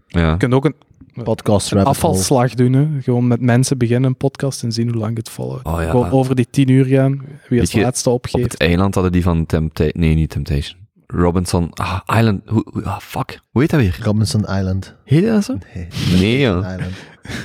[0.07, 0.31] Ja.
[0.31, 0.75] Je kunt ook een,
[1.23, 2.73] Podcast een afvalslag doen.
[2.73, 2.87] Hè.
[3.01, 5.65] Gewoon met mensen beginnen een podcast en zien hoe lang het volgt.
[5.65, 5.89] Oh ja.
[5.89, 7.21] Gewoon over die tien uur gaan.
[7.49, 8.51] Wie je, laatste Op opgeeft.
[8.51, 10.01] het eiland hadden die van Temptation...
[10.01, 10.79] Nee, niet Temptation.
[11.07, 11.73] Robinson...
[11.73, 12.41] Ah, Island...
[12.45, 13.39] Hoe, hoe- ah, fuck.
[13.51, 13.99] Hoe heet dat weer?
[14.03, 14.95] Robinson Island.
[15.05, 15.57] Heet dat zo?
[15.73, 15.87] Nee,
[16.19, 16.57] Nee, joh.
[16.57, 16.93] Island.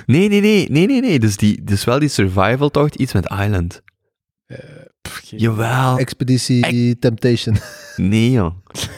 [0.06, 0.70] Nee, nee, nee.
[0.70, 1.18] Nee, nee, nee.
[1.18, 3.82] Dus, die, dus wel die survival tocht, iets met Island.
[5.06, 5.98] Pff, Jawel.
[5.98, 7.56] Expeditie Temptation.
[7.96, 8.52] Nee, joh.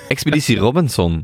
[0.08, 1.22] Expeditie Robinson.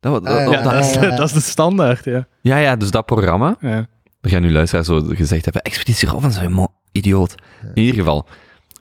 [0.00, 2.26] Dat, Ah, ja, dat- Ja, dat, is, ja, dat is de standaard, ja.
[2.40, 3.56] ja, ja, dus dat programma.
[3.60, 3.86] ja.
[4.20, 7.34] Dan gaan nu luisteraars zo gezegd hebben, Expeditie Robinson, idioot.
[7.74, 8.26] In ieder geval,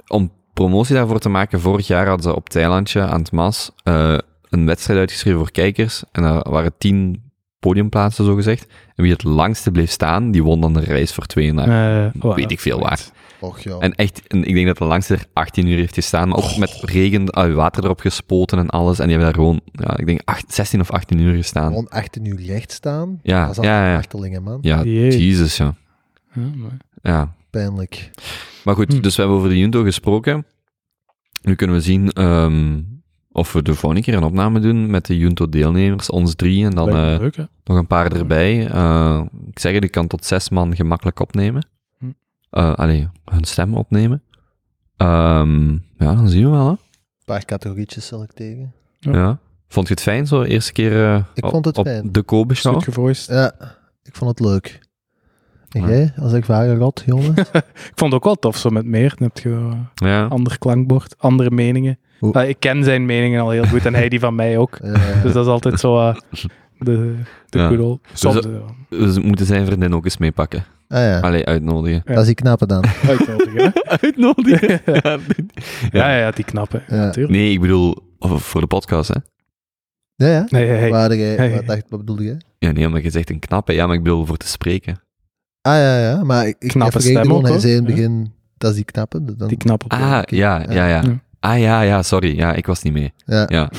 [0.08, 3.72] om promotie daarvoor te maken, vorig jaar hadden ze op het eilandje aan het Mas
[3.84, 4.18] eh,
[4.50, 6.04] een wedstrijd uitgeschreven voor kijkers.
[6.12, 7.24] En daar waren tien
[7.60, 8.66] podiumplaatsen, zo gezegd.
[8.96, 12.06] En wie het langste bleef staan, die won dan de reis voor twee naar.
[12.06, 13.00] Eh, weet ik veel waar.
[13.40, 13.78] Och ja.
[13.80, 16.58] En echt, en ik denk dat de langste er 18 uur heeft gestaan, maar ook
[16.58, 19.00] met regen, ah, water erop gespoten en alles.
[19.00, 21.68] En die hebben daar gewoon, ja, ik denk acht- 16 of 18 uur gestaan.
[21.68, 23.20] Gewoon 18 uur recht staan.
[23.24, 23.98] Ja, dat is ja, ja.
[23.98, 24.58] achterlingen, man.
[24.62, 25.26] Ja, Jee.
[25.26, 25.76] Jesus, ja.
[26.34, 28.10] Ja, maar- Ja, Pijnlijk.
[28.64, 29.02] Maar goed, Hm.
[29.02, 30.46] dus we hebben over de Junto gesproken.
[31.42, 32.82] Nu kunnen we zien ehm,
[33.32, 36.90] of we de volgende keer een opname doen met de Junto-deelnemers, ons drie, en dan
[36.90, 38.68] eh, leuk, nog een paar erbij.
[38.68, 41.68] Eh, ik zeg het, ik kan tot zes man gemakkelijk opnemen.
[42.56, 44.22] Eh allee, hun stem opnemen.
[44.98, 46.72] Ehm, ja, dan zien we wel, hè.
[46.72, 46.78] Een
[47.26, 48.74] paar categorietjes selecteren.
[49.00, 49.12] Ja.
[49.12, 49.38] Ja.
[49.68, 52.12] Vond je het fijn, zo eerste keer eh, Ik op- vond het op fijn.
[52.12, 52.84] de Kobe show?
[52.84, 53.26] gevoiced.
[53.36, 53.52] Ja,
[54.04, 54.80] ik vond het leuk.
[55.70, 55.88] En Ja.
[55.88, 57.40] jij, als ik vragen had, jongens?
[57.52, 59.10] Ik vond het ook wel tof, zo met meer.
[59.18, 60.26] Dan heb je eh, Ja.
[60.26, 62.00] ander klankbord, andere meningen.
[62.20, 64.78] Hoe- Ah, ik ken zijn meningen al heel goed en hij die van mij ook.
[65.24, 66.16] Dus dat is altijd zo eh,
[66.86, 67.16] de,
[67.50, 67.68] de Ja.
[67.68, 68.00] good old...
[68.14, 68.42] Soms
[68.90, 70.66] Dus, We moeten zijn vriendin ook eens meepakken.
[70.88, 72.02] ah ja, Allee, uitnodigen.
[72.06, 72.12] Ja.
[72.14, 72.84] dat is die knappe dan.
[73.08, 73.74] uitnodigen.
[74.02, 74.82] uitnodigen?
[76.00, 76.84] ja, ja, die knappen.
[76.88, 76.96] Ja.
[76.96, 77.34] Natuurlijk.
[77.34, 79.20] Nee, ik bedoel, voor de podcast, hè?
[80.16, 80.46] Ja, ja.
[80.50, 80.90] Nee, hey, hey.
[80.90, 81.52] Waar had jij, Hey.
[81.56, 82.42] wat, dacht, wat bedoelde jij?
[82.60, 83.74] Ja, nee, omdat je zegt een knappe.
[83.74, 85.00] Ja, maar ik bedoel voor te spreken.
[85.62, 87.96] Ah ja, ja, maar ik, ik Knappe refereerde stem ook, hij zei in het Ja.
[87.96, 89.36] begin, dat is die knappe.
[89.36, 89.90] Dan, die knappen.
[89.90, 90.88] Ah, ja, ja, ja.
[90.88, 91.04] Ja.
[91.40, 92.36] Ah, ja, ja, sorry.
[92.38, 93.14] Ja, ik was niet mee.
[93.26, 93.70] ja.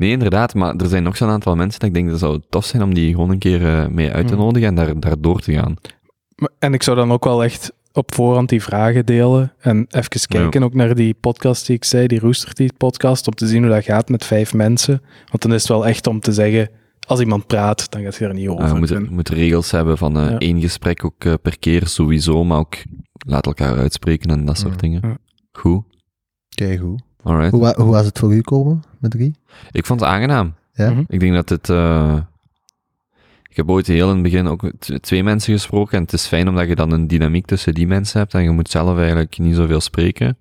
[0.00, 0.06] Ja.
[0.06, 2.40] Nee, inderdaad, maar er zijn nog zo'n aantal mensen dat ik denk dat het zou
[2.48, 4.42] tof zijn om die gewoon een keer eh, mee uit te Hmm.
[4.42, 5.74] nodigen en daar, daar door te gaan.
[6.36, 9.52] Maar- En ik zou dan ook wel echt op voorhand die vragen delen.
[9.60, 13.34] En even kijken ook naar die podcast die ik zei, die Rooster Teeth podcast, om
[13.34, 15.02] te zien hoe dat gaat met vijf mensen.
[15.30, 16.68] Want dan is het wel echt om te zeggen,
[17.06, 18.64] als iemand praat, dan gaat je er niet over.
[18.64, 20.38] Ah, we moeten, En- we moeten regels hebben van Ja.
[20.38, 22.74] één gesprek ook eh, per keer sowieso, maar ook
[23.26, 25.00] laat elkaar uitspreken en dat soort dingen.
[25.02, 25.16] Ja.
[25.52, 25.82] Goed,
[26.48, 27.02] Kijk, goed.
[27.22, 27.50] Alright.
[27.50, 29.34] Hoe, wa- hoe was het voor u komen, met drie?
[29.70, 30.54] Ik vond het aangenaam.
[30.72, 30.90] Ja?
[30.90, 31.02] Mhm.
[31.08, 31.68] Ik denk dat het...
[31.68, 32.16] eh,
[33.48, 36.48] ik heb ooit heel in het begin ook twee mensen gesproken en het is fijn
[36.48, 39.54] omdat je dan een dynamiek tussen die mensen hebt en je moet zelf eigenlijk niet
[39.54, 40.38] zoveel spreken.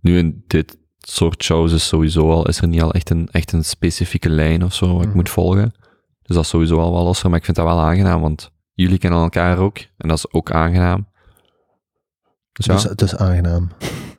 [0.00, 3.52] Nu in dit soort shows is sowieso al, is er niet al echt een, echt
[3.52, 5.16] een specifieke lijn of zo wat ik Mhm.
[5.16, 5.72] moet volgen.
[6.22, 8.98] Dus dat is sowieso al wel losser, maar ik vind dat wel aangenaam, want jullie
[8.98, 11.06] kennen elkaar ook en dat is ook aangenaam.
[12.52, 13.68] Dus ja, Dus het is aangenaam.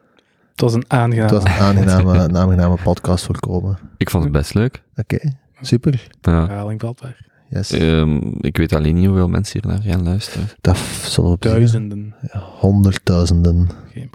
[0.56, 1.22] Het was een aangenaam.
[1.22, 3.78] Het was een aangename, een aangename podcast voorkomen.
[3.98, 4.84] ik vond het best leuk.
[4.96, 5.20] Oké,
[5.62, 6.08] super.
[6.22, 6.48] Ja.
[6.48, 7.26] herhaling vatbaar.
[7.50, 7.72] Yes.
[7.72, 10.48] Ehm, ik weet alleen niet hoeveel mensen hier naar gaan luisteren.
[10.62, 11.42] Dat zullen we op.
[11.42, 12.16] Duizenden.
[12.32, 13.70] Ja, honderdduizenden.
[13.94, 14.10] Geen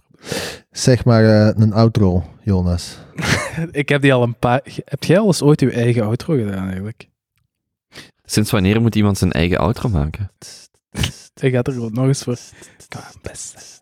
[0.70, 2.98] Zeg maar eh, een outro, Jonas.
[3.14, 3.68] probleem.
[3.72, 4.60] Ik heb die al een paar...
[4.84, 7.08] Heb jij al eens ooit uw eigen outro gedaan, eigenlijk?
[8.24, 10.30] Sinds wanneer moet iemand zijn eigen outro maken?
[11.40, 12.38] Ik ga er gewoon nog eens voor.
[12.88, 13.80] Kom best.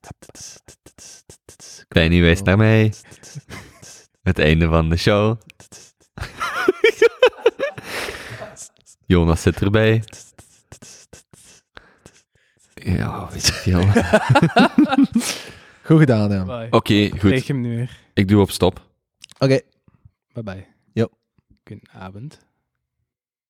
[1.89, 2.93] Benny wijst naar mij.
[4.23, 5.41] Het einde van de show.
[9.07, 10.03] Jonas zit erbij.
[12.75, 13.81] Ja, weet je veel.
[15.83, 16.45] Goed gedaan, ja.
[16.45, 16.67] Bye.
[16.71, 17.47] Oké, Ik goed.
[17.47, 17.99] hem nu weer.
[18.15, 18.87] Ik doe op stop.
[19.39, 19.61] Oké.
[20.33, 20.67] Bye bye.
[20.93, 21.09] Jo.
[21.65, 22.39] Goedenavond.